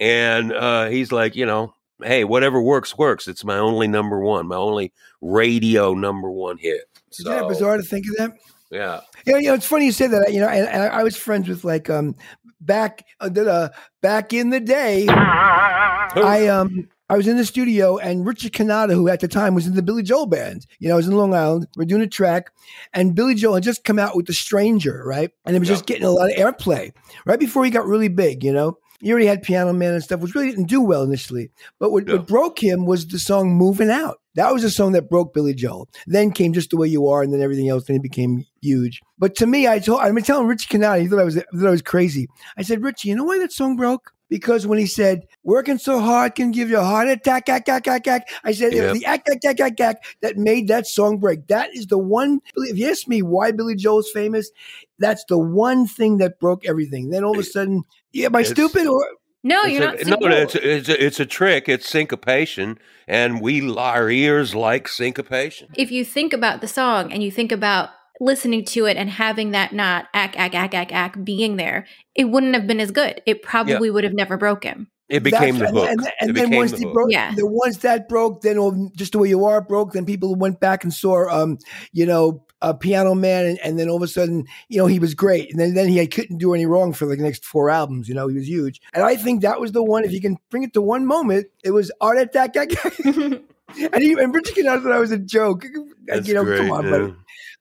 and 0.00 0.52
uh, 0.52 0.86
he's 0.86 1.12
like 1.12 1.34
you 1.34 1.46
know 1.46 1.74
hey 2.02 2.24
whatever 2.24 2.60
works 2.62 2.96
works 2.96 3.26
it's 3.26 3.44
my 3.44 3.58
only 3.58 3.88
number 3.88 4.20
one 4.20 4.46
my 4.46 4.56
only 4.56 4.92
radio 5.20 5.94
number 5.94 6.30
one 6.30 6.56
hit 6.58 6.82
Isn't 7.12 7.30
that 7.30 7.48
bizarre 7.48 7.76
to 7.76 7.82
think 7.82 8.06
of 8.06 8.16
that? 8.16 8.32
yeah 8.70 9.00
Yeah, 9.26 9.38
you 9.38 9.48
know, 9.48 9.54
it's 9.54 9.66
funny 9.66 9.86
you 9.86 9.92
say 9.92 10.06
that. 10.06 10.32
You 10.32 10.40
know, 10.40 10.48
and, 10.48 10.68
and 10.68 10.82
I 10.82 11.02
was 11.02 11.16
friends 11.16 11.48
with 11.48 11.64
like 11.64 11.90
um 11.90 12.14
back 12.60 13.04
uh, 13.20 13.68
back 14.02 14.32
in 14.32 14.50
the 14.50 14.60
day. 14.60 15.06
I 15.08 16.48
um 16.48 16.88
I 17.08 17.16
was 17.16 17.26
in 17.26 17.36
the 17.36 17.44
studio 17.44 17.96
and 17.96 18.26
Richard 18.26 18.52
Cannata, 18.52 18.92
who 18.92 19.08
at 19.08 19.20
the 19.20 19.28
time 19.28 19.54
was 19.54 19.66
in 19.66 19.74
the 19.74 19.82
Billy 19.82 20.02
Joel 20.02 20.26
band, 20.26 20.66
you 20.78 20.88
know, 20.88 20.94
I 20.94 20.96
was 20.98 21.08
in 21.08 21.16
Long 21.16 21.34
Island. 21.34 21.66
We're 21.76 21.84
doing 21.86 22.02
a 22.02 22.06
track, 22.06 22.50
and 22.92 23.14
Billy 23.14 23.34
Joel 23.34 23.54
had 23.54 23.62
just 23.62 23.84
come 23.84 23.98
out 23.98 24.14
with 24.14 24.26
The 24.26 24.34
Stranger, 24.34 25.02
right? 25.06 25.30
And 25.46 25.56
it 25.56 25.58
was 25.58 25.68
just 25.68 25.86
getting 25.86 26.04
a 26.04 26.10
lot 26.10 26.30
of 26.30 26.36
airplay 26.36 26.92
right 27.24 27.40
before 27.40 27.64
he 27.64 27.70
got 27.70 27.86
really 27.86 28.08
big, 28.08 28.44
you 28.44 28.52
know. 28.52 28.76
He 29.00 29.12
already 29.12 29.26
had 29.26 29.44
Piano 29.44 29.72
Man 29.72 29.94
and 29.94 30.02
stuff, 30.02 30.20
which 30.20 30.34
really 30.34 30.50
didn't 30.50 30.66
do 30.68 30.80
well 30.80 31.04
initially. 31.04 31.50
But 31.78 31.92
what, 31.92 32.08
Yeah. 32.08 32.14
what 32.14 32.26
broke 32.26 32.60
him 32.60 32.84
was 32.84 33.06
the 33.06 33.20
song 33.20 33.54
Moving 33.54 33.90
Out. 33.90 34.18
That 34.34 34.52
was 34.52 34.64
a 34.64 34.70
song 34.70 34.90
that 34.92 35.08
broke 35.08 35.32
Billy 35.32 35.54
Joel. 35.54 35.88
Then 36.08 36.32
came 36.32 36.52
Just 36.52 36.70
the 36.70 36.76
Way 36.76 36.88
You 36.88 37.06
Are, 37.06 37.22
and 37.22 37.32
then 37.32 37.40
everything 37.40 37.68
else. 37.68 37.84
Then 37.84 37.94
he 37.94 38.00
became 38.00 38.44
huge. 38.60 39.00
But 39.16 39.36
to 39.36 39.46
me, 39.46 39.68
I 39.68 39.78
told, 39.78 40.00
I've 40.00 40.14
been 40.14 40.24
telling 40.24 40.48
Richie 40.48 40.66
Cannata, 40.76 41.00
he 41.00 41.06
thought 41.08 41.20
I 41.20 41.24
was, 41.24 41.36
thought 41.36 41.66
I 41.66 41.70
was 41.70 41.80
crazy. 41.82 42.28
I 42.56 42.62
said, 42.62 42.82
Richie, 42.82 43.08
you 43.08 43.14
know 43.14 43.24
why 43.24 43.38
that 43.38 43.52
song 43.52 43.76
broke? 43.76 44.12
Because 44.28 44.66
when 44.66 44.78
he 44.78 44.86
said, 44.86 45.26
working 45.42 45.78
so 45.78 46.00
hard 46.00 46.34
can 46.34 46.50
give 46.50 46.68
you 46.68 46.78
a 46.78 46.84
heart 46.84 47.08
attack, 47.08 47.48
ack, 47.48 47.68
ack, 47.68 47.88
ack, 47.88 48.06
ack, 48.06 48.28
I 48.44 48.52
said, 48.52 48.74
it 48.74 48.82
was 48.82 48.98
the 49.00 49.06
ack, 49.06 49.24
ack, 49.30 49.44
ack, 49.44 49.60
ack, 49.60 49.80
ack 49.80 50.04
that 50.20 50.36
made 50.36 50.68
that 50.68 50.86
song 50.86 51.18
break. 51.18 51.46
That 51.46 51.74
is 51.74 51.86
the 51.86 51.96
one, 51.98 52.40
if 52.56 52.76
you 52.76 52.90
ask 52.90 53.08
me 53.08 53.22
why 53.22 53.52
Billy 53.52 53.74
Joel's 53.74 54.10
famous, 54.10 54.50
that's 54.98 55.24
the 55.28 55.38
one 55.38 55.86
thing 55.86 56.18
that 56.18 56.38
broke 56.40 56.66
everything. 56.66 57.08
Then 57.10 57.24
all 57.24 57.32
of 57.32 57.38
a 57.38 57.44
sudden, 57.44 57.84
yeah, 58.12 58.26
am 58.26 58.36
I 58.36 58.40
It's- 58.40 58.52
stupid 58.52 58.86
or 58.86 59.06
No, 59.44 59.62
It's 59.64 59.72
you're 59.72 59.82
a- 59.88 60.04
not. 60.04 60.20
no, 60.20 60.28
no, 60.28 60.36
it's 60.36 60.54
a, 60.56 60.68
it's, 60.76 60.88
a, 60.88 61.04
it's 61.06 61.20
a 61.20 61.24
trick. 61.26 61.68
It's 61.68 61.88
syncopation, 61.88 62.76
and 63.06 63.40
we 63.40 63.72
our 63.76 64.10
ears 64.10 64.52
like 64.54 64.88
syncopation. 64.88 65.68
if 65.74 65.90
you 65.92 66.04
think 66.04 66.32
about 66.32 66.60
the 66.60 66.66
song 66.68 67.12
and 67.12 67.22
you 67.22 67.30
think 67.30 67.52
about 67.52 67.90
listening 68.20 68.64
to 68.64 68.86
it 68.86 68.96
and 68.96 69.08
having 69.10 69.52
that 69.52 69.72
not 69.72 70.06
ack 70.14 70.38
ack 70.38 70.54
ack 70.54 70.74
ack 70.74 70.92
ack 70.92 71.24
being 71.24 71.56
there, 71.56 71.86
it 72.14 72.24
wouldn't 72.24 72.54
have 72.54 72.66
been 72.66 72.80
as 72.80 72.90
good. 72.90 73.20
It 73.26 73.42
probably 73.42 73.90
would 73.90 74.04
have 74.04 74.14
never 74.14 74.36
broken. 74.36 74.88
It 75.08 75.22
became 75.22 75.56
That's- 75.58 75.72
the 75.72 75.80
hook. 75.80 75.88
And, 75.90 76.00
and, 76.00 76.12
and 76.20 76.30
it 76.30 76.34
then 76.34 76.50
once 76.56 76.72
the 76.72 76.84
hook. 76.84 76.92
broke, 76.92 77.10
Yeah. 77.10 77.34
the 77.34 77.46
once 77.46 77.78
that 77.78 78.08
broke, 78.10 78.42
then 78.42 78.90
just 78.94 79.12
the 79.12 79.18
way 79.18 79.28
you 79.30 79.44
are 79.46 79.62
broke. 79.62 79.92
Then 79.92 80.04
people 80.04 80.34
went 80.34 80.60
back 80.60 80.84
and 80.84 80.92
saw, 80.92 81.26
um, 81.30 81.56
you 81.92 82.04
know, 82.04 82.44
a 82.60 82.74
Piano 82.74 83.14
Man, 83.14 83.46
and, 83.46 83.58
and 83.60 83.78
then 83.78 83.88
all 83.88 83.96
of 83.96 84.02
a 84.02 84.08
sudden, 84.08 84.44
you 84.68 84.76
know, 84.78 84.86
he 84.86 84.98
was 84.98 85.14
great. 85.14 85.50
And 85.50 85.58
then 85.60 85.74
then 85.74 85.88
he 85.88 86.04
couldn't 86.08 86.38
do 86.38 86.52
any 86.54 86.66
wrong 86.66 86.92
for 86.92 87.06
like 87.06 87.18
the 87.18 87.24
next 87.24 87.46
four 87.46 87.70
albums. 87.70 88.08
You 88.08 88.14
know, 88.16 88.26
he 88.28 88.34
was 88.36 88.48
huge. 88.48 88.80
And 88.92 89.02
I 89.04 89.16
think 89.16 89.42
that 89.42 89.60
was 89.60 89.72
the 89.72 89.82
one. 89.82 90.04
If 90.04 90.12
you 90.12 90.20
can 90.20 90.36
bring 90.50 90.64
it 90.64 90.74
to 90.74 90.82
one 90.82 91.06
moment, 91.06 91.46
it 91.64 91.70
was 91.70 91.90
Art 92.00 92.18
Attack. 92.18 92.54
and 93.76 94.02
he, 94.02 94.12
and 94.12 94.34
Richard 94.34 94.56
Cannata 94.56 94.82
thought 94.82 94.92
I 94.92 94.98
was 94.98 95.12
a 95.12 95.18
joke. 95.18 95.66
That's 96.06 96.26
you 96.28 96.34
know, 96.34 96.44
great. 96.44 96.58
come 96.60 96.70
on, 96.72 96.90
buddy. 96.90 97.14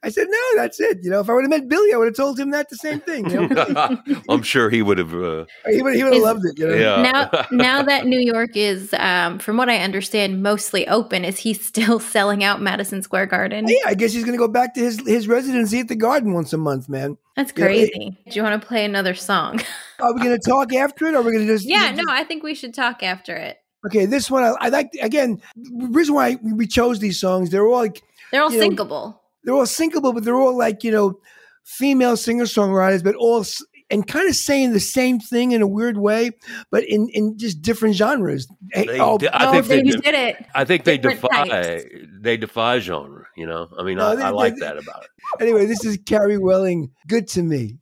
I 0.03 0.09
said, 0.09 0.27
no, 0.29 0.37
that's 0.55 0.79
it. 0.79 0.99
You 1.01 1.09
know, 1.09 1.21
if 1.21 1.29
I 1.29 1.33
would 1.33 1.43
have 1.43 1.49
met 1.49 1.67
Billy, 1.67 1.91
I 1.91 1.97
would 1.97 2.05
have 2.05 2.15
told 2.15 2.39
him 2.39 2.51
that 2.51 2.69
the 2.69 2.75
same 2.75 2.99
thing. 2.99 3.29
You 3.31 3.47
know? 3.47 3.97
I'm 4.29 4.43
sure 4.43 4.69
he 4.69 4.83
would 4.83 4.99
have. 4.99 5.11
Uh, 5.13 5.45
he 5.67 5.81
would 5.81 5.95
he 5.95 6.03
would 6.03 6.13
have 6.13 6.21
loved 6.21 6.45
it. 6.45 6.59
You 6.59 6.67
know? 6.67 6.75
yeah. 6.75 7.01
now, 7.01 7.45
now 7.51 7.81
that 7.83 8.05
New 8.05 8.19
York 8.19 8.55
is, 8.55 8.93
um, 8.93 9.39
from 9.39 9.57
what 9.57 9.69
I 9.69 9.79
understand, 9.79 10.43
mostly 10.43 10.87
open, 10.87 11.25
is 11.25 11.39
he 11.39 11.55
still 11.55 11.99
selling 12.13 12.43
out 12.43 12.61
Madison 12.61 13.01
Square 13.01 13.25
Garden? 13.25 13.65
Yeah, 13.67 13.79
I 13.87 13.95
guess 13.95 14.13
he's 14.13 14.23
going 14.23 14.37
to 14.37 14.39
go 14.39 14.47
back 14.47 14.75
to 14.75 14.81
his 14.81 14.99
his 15.05 15.27
residency 15.27 15.79
at 15.79 15.87
the 15.87 15.95
Garden 15.95 16.33
once 16.33 16.53
a 16.53 16.57
month, 16.57 16.87
man. 16.87 17.17
That's 17.35 17.51
Yeah, 17.57 17.65
it- 17.65 17.91
crazy. 17.91 18.17
Do 18.29 18.35
you 18.35 18.43
want 18.43 18.61
to 18.61 18.67
play 18.67 18.85
another 18.85 19.15
song? 19.15 19.61
Are 19.99 20.13
we 20.13 20.21
going 20.21 20.39
to 20.39 20.49
talk 20.49 20.73
after 20.75 21.07
it, 21.07 21.15
or 21.15 21.17
are 21.17 21.21
we 21.23 21.31
going 21.31 21.47
to 21.47 21.51
just? 21.51 21.65
yeah, 21.65 21.91
just- 21.91 22.03
no, 22.05 22.13
I 22.13 22.23
think 22.23 22.43
we 22.43 22.53
should 22.53 22.75
talk 22.75 23.01
after 23.01 23.35
it. 23.35 23.57
Okay, 23.87 24.05
this 24.05 24.29
one 24.31 24.43
I, 24.43 24.53
I 24.59 24.69
like. 24.69 24.91
Again, 25.01 25.41
the 25.55 25.87
reason 25.91 26.13
why 26.15 26.37
we 26.43 26.67
chose 26.67 26.99
these 26.99 27.19
songs, 27.19 27.49
they're 27.49 27.65
all 27.67 27.77
like 27.79 28.01
They're 28.31 28.43
all 28.43 28.51
You 28.53 28.69
know, 28.69 29.19
they're 29.43 29.55
all 29.55 29.63
syncable, 29.63 30.13
but 30.13 30.23
they're 30.23 30.35
all 30.39 30.57
like 30.57 30.83
you 30.83 30.91
know, 30.91 31.19
female 31.63 32.15
singer 32.17 32.43
songwriters, 32.45 33.03
but 33.03 33.15
all 33.15 33.45
and 33.89 34.05
kind 34.05 34.27
of 34.27 34.35
saying 34.35 34.73
the 34.73 34.81
same 34.81 35.17
thing 35.17 35.53
in 35.53 35.61
a 35.61 35.67
weird 35.67 35.97
way, 35.97 36.31
but 36.71 36.83
in 36.83 37.07
in 37.13 37.37
just 37.37 37.61
different 37.61 37.95
genres. 37.95 38.45
They- 38.75 38.99
oh, 38.99 39.17
I 39.31 39.47
oh, 39.47 39.51
think 39.53 39.65
they 39.67 39.77
you 39.85 39.93
do. 39.93 40.01
did 40.01 40.13
it. 40.13 40.45
I 40.53 40.65
think 40.65 40.83
they 40.83 40.97
Different 40.97 41.21
defy 41.21 41.47
types. 41.47 41.83
they 42.19 42.35
defy 42.37 42.79
genre. 42.79 43.25
You 43.37 43.45
know, 43.47 43.69
I 43.79 43.83
mean, 43.83 43.97
No, 43.97 44.07
I, 44.11 44.15
they- 44.15 44.23
I 44.23 44.29
like 44.31 44.55
they- 44.55 44.61
that 44.61 44.77
about 44.77 45.03
it. 45.03 45.09
anyway, 45.41 45.65
this 45.67 45.85
is 45.85 45.97
Carrie 46.05 46.37
Welling. 46.37 46.91
Good 47.07 47.27
to 47.29 47.43
me. 47.43 47.77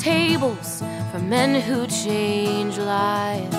Tables 0.00 0.82
for 1.10 1.18
men 1.18 1.60
who 1.60 1.86
change 1.86 2.78
lives. 2.78 3.54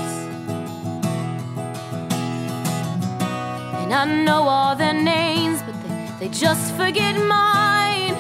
And 3.82 3.94
I 3.94 4.06
know 4.06 4.44
all 4.44 4.76
their 4.76 4.94
names, 4.94 5.62
but 5.64 5.76
they, 5.84 6.28
they 6.28 6.30
just 6.30 6.74
forget 6.76 7.16
mine. 7.16 8.16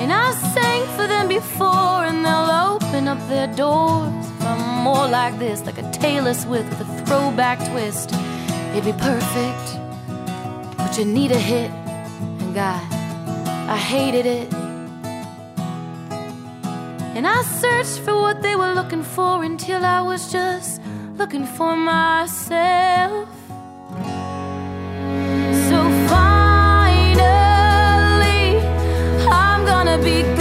And 0.00 0.12
I 0.12 0.32
sang 0.54 0.82
for 0.96 1.06
them 1.06 1.28
before, 1.28 2.04
and 2.08 2.24
they'll 2.24 2.50
open 2.72 3.08
up 3.08 3.18
their 3.28 3.46
doors. 3.48 4.12
If 4.38 4.46
I'm 4.46 4.82
more 4.84 5.06
like 5.08 5.38
this, 5.38 5.64
like 5.64 5.78
a 5.78 6.34
Swift 6.34 6.70
with 6.70 6.80
a 6.80 7.04
throwback 7.06 7.58
twist, 7.70 8.12
it'd 8.72 8.84
be 8.84 8.92
perfect. 8.92 9.66
But 10.76 10.98
you 10.98 11.04
need 11.04 11.30
a 11.32 11.38
hit, 11.38 11.70
and 11.70 12.54
God. 12.54 12.82
I 13.66 13.78
hated 13.78 14.26
it. 14.26 14.63
And 17.16 17.28
I 17.28 17.42
searched 17.42 18.00
for 18.00 18.14
what 18.20 18.42
they 18.42 18.56
were 18.56 18.72
looking 18.74 19.04
for 19.04 19.44
until 19.44 19.84
I 19.84 20.00
was 20.00 20.32
just 20.32 20.80
looking 21.16 21.46
for 21.46 21.76
myself. 21.76 23.28
So 25.68 25.78
finally, 26.10 27.38
I'm 29.30 29.64
gonna 29.64 29.98
be 30.02 30.33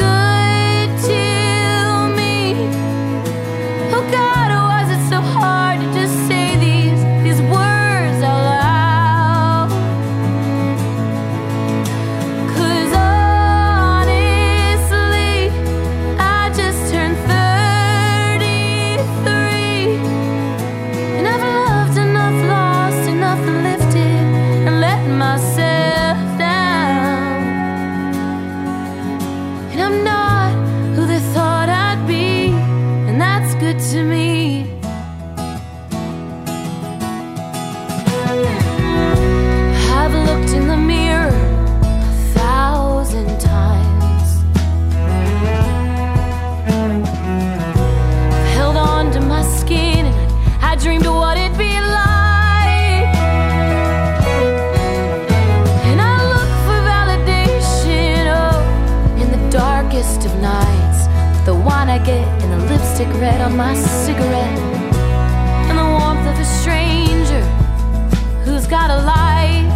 lipstick 62.94 63.20
red 63.20 63.42
on 63.42 63.58
my 63.58 63.74
cigarette. 63.74 64.60
And 65.68 65.80
the 65.80 65.84
warmth 65.84 66.28
of 66.28 66.40
a 66.40 66.46
stranger 66.46 67.42
who's 68.46 68.68
got 68.68 68.92
a 68.92 68.98
light. 69.04 69.73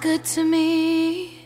Good 0.00 0.24
to 0.24 0.44
me 0.44 1.44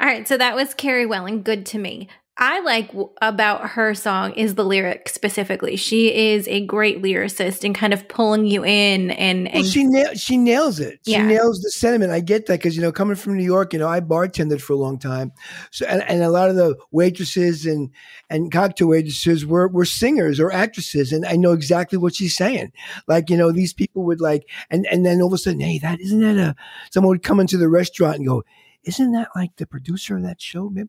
All 0.00 0.06
right, 0.06 0.26
so 0.26 0.38
that 0.38 0.56
was 0.56 0.72
Carrie 0.72 1.04
Welling, 1.04 1.42
good 1.42 1.66
to 1.66 1.78
me. 1.78 2.08
I 2.42 2.60
like 2.60 2.90
about 3.20 3.68
her 3.68 3.92
song 3.94 4.32
is 4.32 4.54
the 4.54 4.64
lyric 4.64 5.10
specifically. 5.10 5.76
She 5.76 6.30
is 6.32 6.48
a 6.48 6.64
great 6.64 7.02
lyricist 7.02 7.64
and 7.64 7.74
kind 7.74 7.92
of 7.92 8.08
pulling 8.08 8.46
you 8.46 8.64
in 8.64 9.10
and 9.10 9.50
Well, 9.52 9.62
she 9.62 9.84
nail, 9.84 10.14
she 10.14 10.38
nails 10.38 10.80
it. 10.80 11.00
She 11.04 11.12
Yeah. 11.12 11.26
nails 11.26 11.60
the 11.60 11.70
sentiment. 11.70 12.12
I 12.12 12.20
get 12.20 12.46
that 12.46 12.60
because 12.60 12.76
you 12.76 12.80
know, 12.82 12.92
coming 12.92 13.14
from 13.16 13.36
New 13.36 13.44
York, 13.44 13.74
you 13.74 13.78
know, 13.78 13.88
I 13.88 14.00
bartended 14.00 14.62
for 14.62 14.72
a 14.72 14.76
long 14.76 14.98
time, 14.98 15.32
so 15.70 15.84
and, 15.84 16.02
and 16.08 16.22
a 16.22 16.30
lot 16.30 16.48
of 16.48 16.56
the 16.56 16.76
waitresses 16.92 17.66
and 17.66 17.90
and 18.30 18.50
cocktail 18.50 18.88
waitresses 18.88 19.44
were 19.44 19.68
were 19.68 19.84
singers 19.84 20.40
or 20.40 20.50
actresses, 20.50 21.12
and 21.12 21.26
I 21.26 21.36
know 21.36 21.52
exactly 21.52 21.98
what 21.98 22.14
she's 22.14 22.34
saying. 22.34 22.72
Like 23.06 23.28
you 23.28 23.36
know, 23.36 23.52
these 23.52 23.74
people 23.74 24.04
would 24.04 24.22
like, 24.22 24.48
and 24.70 24.86
and 24.86 25.04
then 25.04 25.20
all 25.20 25.26
of 25.26 25.34
a 25.34 25.38
sudden, 25.38 25.60
hey, 25.60 25.78
that 25.80 26.00
isn't 26.00 26.20
that 26.20 26.38
a 26.38 26.56
someone 26.90 27.10
would 27.10 27.22
come 27.22 27.38
into 27.38 27.58
the 27.58 27.68
restaurant 27.68 28.16
and 28.16 28.26
go. 28.26 28.44
Isn't 28.84 29.12
that 29.12 29.28
like 29.34 29.56
the 29.56 29.66
producer 29.66 30.16
of 30.16 30.22
that 30.22 30.40
show? 30.40 30.70
Maybe, 30.70 30.88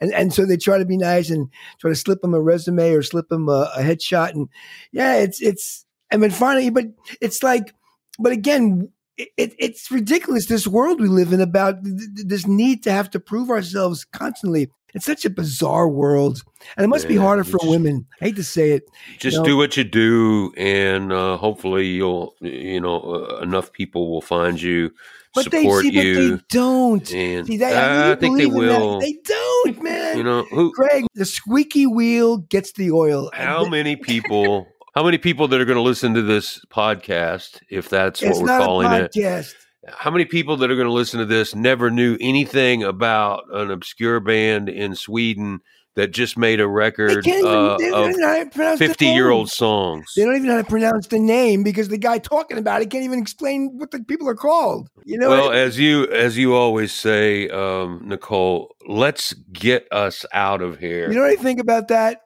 and 0.00 0.12
and 0.12 0.32
so 0.32 0.46
they 0.46 0.56
try 0.56 0.78
to 0.78 0.84
be 0.84 0.96
nice 0.96 1.30
and 1.30 1.48
try 1.78 1.90
to 1.90 1.96
slip 1.96 2.20
them 2.20 2.34
a 2.34 2.40
resume 2.40 2.92
or 2.92 3.02
slip 3.02 3.28
them 3.28 3.48
a, 3.48 3.70
a 3.76 3.82
headshot, 3.82 4.30
and 4.30 4.48
yeah, 4.92 5.14
it's 5.16 5.40
it's. 5.42 5.84
I 6.12 6.18
mean, 6.18 6.30
finally, 6.30 6.68
but 6.70 6.86
it's 7.20 7.42
like 7.42 7.74
but 8.18 8.32
again, 8.32 8.90
it, 9.16 9.28
it, 9.36 9.54
it's 9.58 9.90
ridiculous 9.90 10.46
this 10.46 10.66
world 10.66 11.00
we 11.00 11.08
live 11.08 11.32
in 11.32 11.40
about 11.40 11.84
th- 11.84 11.96
th- 11.96 12.26
this 12.26 12.46
need 12.46 12.82
to 12.84 12.92
have 12.92 13.10
to 13.10 13.20
prove 13.20 13.50
ourselves 13.50 14.04
constantly. 14.04 14.70
It's 14.94 15.06
such 15.06 15.24
a 15.24 15.30
bizarre 15.30 15.88
world, 15.88 16.42
and 16.76 16.84
it 16.84 16.88
must 16.88 17.08
be 17.08 17.16
harder 17.16 17.44
for 17.44 17.58
women. 17.62 18.06
I 18.20 18.26
hate 18.26 18.36
to 18.36 18.44
say 18.44 18.72
it. 18.72 18.84
Just 19.18 19.38
No. 19.38 19.44
do 19.44 19.56
what 19.56 19.74
you 19.78 19.84
do, 19.84 20.52
and 20.58 21.10
uh, 21.10 21.38
hopefully 21.38 21.86
you'll, 21.86 22.34
you 22.40 22.78
know, 22.78 23.00
uh, 23.00 23.38
enough 23.38 23.72
people 23.72 24.10
will 24.10 24.20
find 24.20 24.60
you, 24.60 24.92
But 25.34 25.50
they 25.50 25.62
support 25.62 25.82
see, 25.82 25.90
but 25.92 26.04
you, 26.04 26.36
they 26.36 26.42
don't. 26.50 27.12
and 27.12 27.46
See, 27.46 27.56
they, 27.56 27.72
uh, 27.74 28.06
you 28.06 28.12
I 28.12 28.16
think 28.16 28.36
they 28.36 28.44
believe 28.44 28.70
in 28.70 28.98
that. 28.98 29.00
They 29.00 29.16
don't, 29.24 29.82
man. 29.82 30.16
you 30.18 30.22
know, 30.24 30.44
who? 30.44 30.72
Greg, 30.74 31.06
the 31.14 31.24
squeaky 31.24 31.86
wheel 31.86 32.38
gets 32.38 32.72
the 32.72 32.90
oil. 32.90 33.30
How 33.32 33.64
many 33.64 33.96
people? 33.96 34.66
How 34.94 35.02
many 35.02 35.16
people 35.16 35.48
that 35.48 35.58
are 35.58 35.64
going 35.64 35.76
to 35.76 35.82
listen 35.82 36.12
to 36.14 36.22
this 36.22 36.62
podcast, 36.66 37.60
if 37.70 37.88
that's 37.88 38.20
what 38.20 38.42
we're 38.42 38.58
calling 38.58 38.92
it? 38.92 39.54
How 39.88 40.10
many 40.10 40.26
people 40.26 40.56
that 40.58 40.70
are 40.70 40.76
going 40.76 40.86
to 40.86 40.92
listen 40.92 41.18
to 41.18 41.26
this 41.26 41.54
never 41.54 41.90
knew 41.90 42.16
anything 42.20 42.82
about 42.84 43.44
an 43.52 43.70
obscure 43.70 44.20
band 44.20 44.68
in 44.68 44.94
Sweden 44.94 45.60
that 45.94 46.12
just 46.12 46.36
made 46.38 46.60
a 46.60 46.62
They 46.62 46.66
record 46.66 47.24
can't 47.24 47.40
even, 47.40 47.52
uh, 47.52 47.74
of 47.74 47.78
don't 47.80 48.18
know 48.20 48.26
how 48.28 48.44
to 48.44 48.50
pronounce 48.50 48.78
the 48.78 48.86
50 48.88 49.06
year 49.06 49.30
old 49.30 49.50
songs. 49.50 50.12
They 50.16 50.24
don't 50.24 50.36
even 50.36 50.48
know 50.48 50.56
how 50.56 50.62
to 50.62 50.68
pronounce 50.68 51.06
the 51.08 51.18
name 51.18 51.62
because 51.62 51.88
the 51.88 51.98
guy 51.98 52.18
talking 52.18 52.56
about 52.58 52.80
it 52.82 52.90
can't 52.90 53.04
even 53.04 53.18
explain 53.18 53.70
what 53.78 53.90
the 53.90 54.02
people 54.02 54.28
are 54.28 54.34
called. 54.34 54.88
You 55.04 55.18
know, 55.18 55.28
Well, 55.28 55.46
what? 55.48 55.56
as 55.56 55.78
you 55.78 56.06
as 56.08 56.38
you 56.38 56.54
always 56.54 56.92
say, 56.92 57.48
um, 57.50 58.00
Nicole, 58.04 58.74
let's 58.88 59.32
get 59.52 59.86
us 59.92 60.24
out 60.32 60.62
of 60.62 60.78
here. 60.78 61.08
you 61.08 61.14
know 61.16 61.22
what 61.22 61.38
I 61.38 61.42
think 61.42 61.60
about 61.60 61.88
that? 61.88 62.22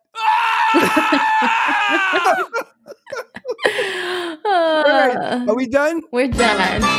All 4.44 4.82
right, 4.84 5.44
are 5.48 5.56
we 5.56 5.66
done? 5.66 6.02
we're 6.12 6.28
done. 6.28 6.82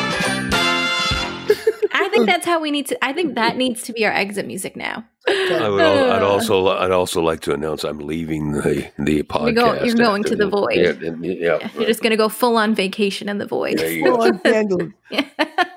I 1.93 2.09
think 2.11 2.25
that's 2.27 2.45
how 2.45 2.59
we 2.59 2.71
need 2.71 2.87
to. 2.87 3.03
I 3.05 3.13
think 3.13 3.35
that 3.35 3.55
needs 3.57 3.83
to 3.83 3.93
be 3.93 4.05
our 4.05 4.11
exit 4.11 4.45
music 4.45 4.75
now. 4.75 5.05
I 5.27 5.67
would, 5.69 5.81
al- 5.81 6.11
I'd 6.13 6.23
Uh. 6.23 6.27
also 6.29 6.67
I'd 6.67 6.91
also 6.91 7.21
like 7.21 7.41
to 7.41 7.53
announce 7.53 7.83
I'm 7.83 7.99
leaving 7.99 8.53
the 8.53 8.89
the 8.97 9.23
podcast. 9.23 9.55
go- 9.55 9.83
you're 9.83 9.95
going 9.95 10.23
to 10.23 10.35
the 10.35 10.45
after- 10.45 10.57
void. 10.57 10.77
Yeah, 10.77 11.07
and- 11.09 11.25
yeah, 11.25 11.69
You're 11.75 11.85
just 11.85 12.01
gonna 12.01 12.15
go 12.17 12.29
full 12.29 12.57
on 12.57 12.73
vacation 12.75 13.27
in 13.29 13.37
the 13.37 13.45
void. 13.45 13.77
There 13.77 13.99
Full 14.05 14.21
on 14.21 14.39
candle. 14.39 14.91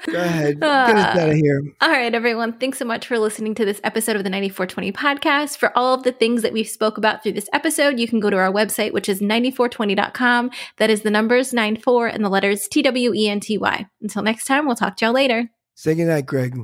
Go 0.06 0.18
ahead. 0.22 0.58
Get 0.60 0.68
us 0.68 1.16
Uh, 1.16 1.20
out 1.20 1.28
of 1.28 1.36
here. 1.36 1.62
All 1.82 1.90
right, 1.90 2.12
everyone. 2.12 2.54
Thanks 2.54 2.78
so 2.78 2.84
much 2.84 3.06
for 3.06 3.18
listening 3.18 3.54
to 3.56 3.64
this 3.64 3.80
episode 3.84 4.16
of 4.16 4.24
the 4.24 4.30
9420 4.30 4.92
podcast. 4.92 5.58
For 5.58 5.76
all 5.76 5.94
of 5.94 6.02
the 6.02 6.10
things 6.10 6.42
that 6.42 6.52
we 6.52 6.64
spoke 6.64 6.96
about 6.98 7.22
through 7.22 7.32
this 7.32 7.48
episode, 7.52 7.98
you 8.00 8.08
can 8.08 8.18
go 8.18 8.30
to 8.30 8.36
our 8.36 8.50
website, 8.50 8.92
which 8.92 9.08
is 9.08 9.20
94twenty.com. 9.20 10.50
That 10.78 10.90
is 10.90 11.02
the 11.02 11.10
numbers 11.10 11.52
94 11.52 12.08
and 12.08 12.24
the 12.24 12.28
letters 12.30 12.66
T 12.66 12.82
W 12.82 13.12
E 13.14 13.28
N 13.28 13.40
T 13.40 13.58
Y. 13.58 13.86
Until 14.00 14.22
next 14.22 14.46
time, 14.46 14.66
we'll 14.66 14.74
talk 14.74 14.96
to 14.96 15.04
y'all 15.04 15.14
later. 15.14 15.48
Say 15.74 15.94
goodnight, 15.94 16.26
Greg. 16.26 16.56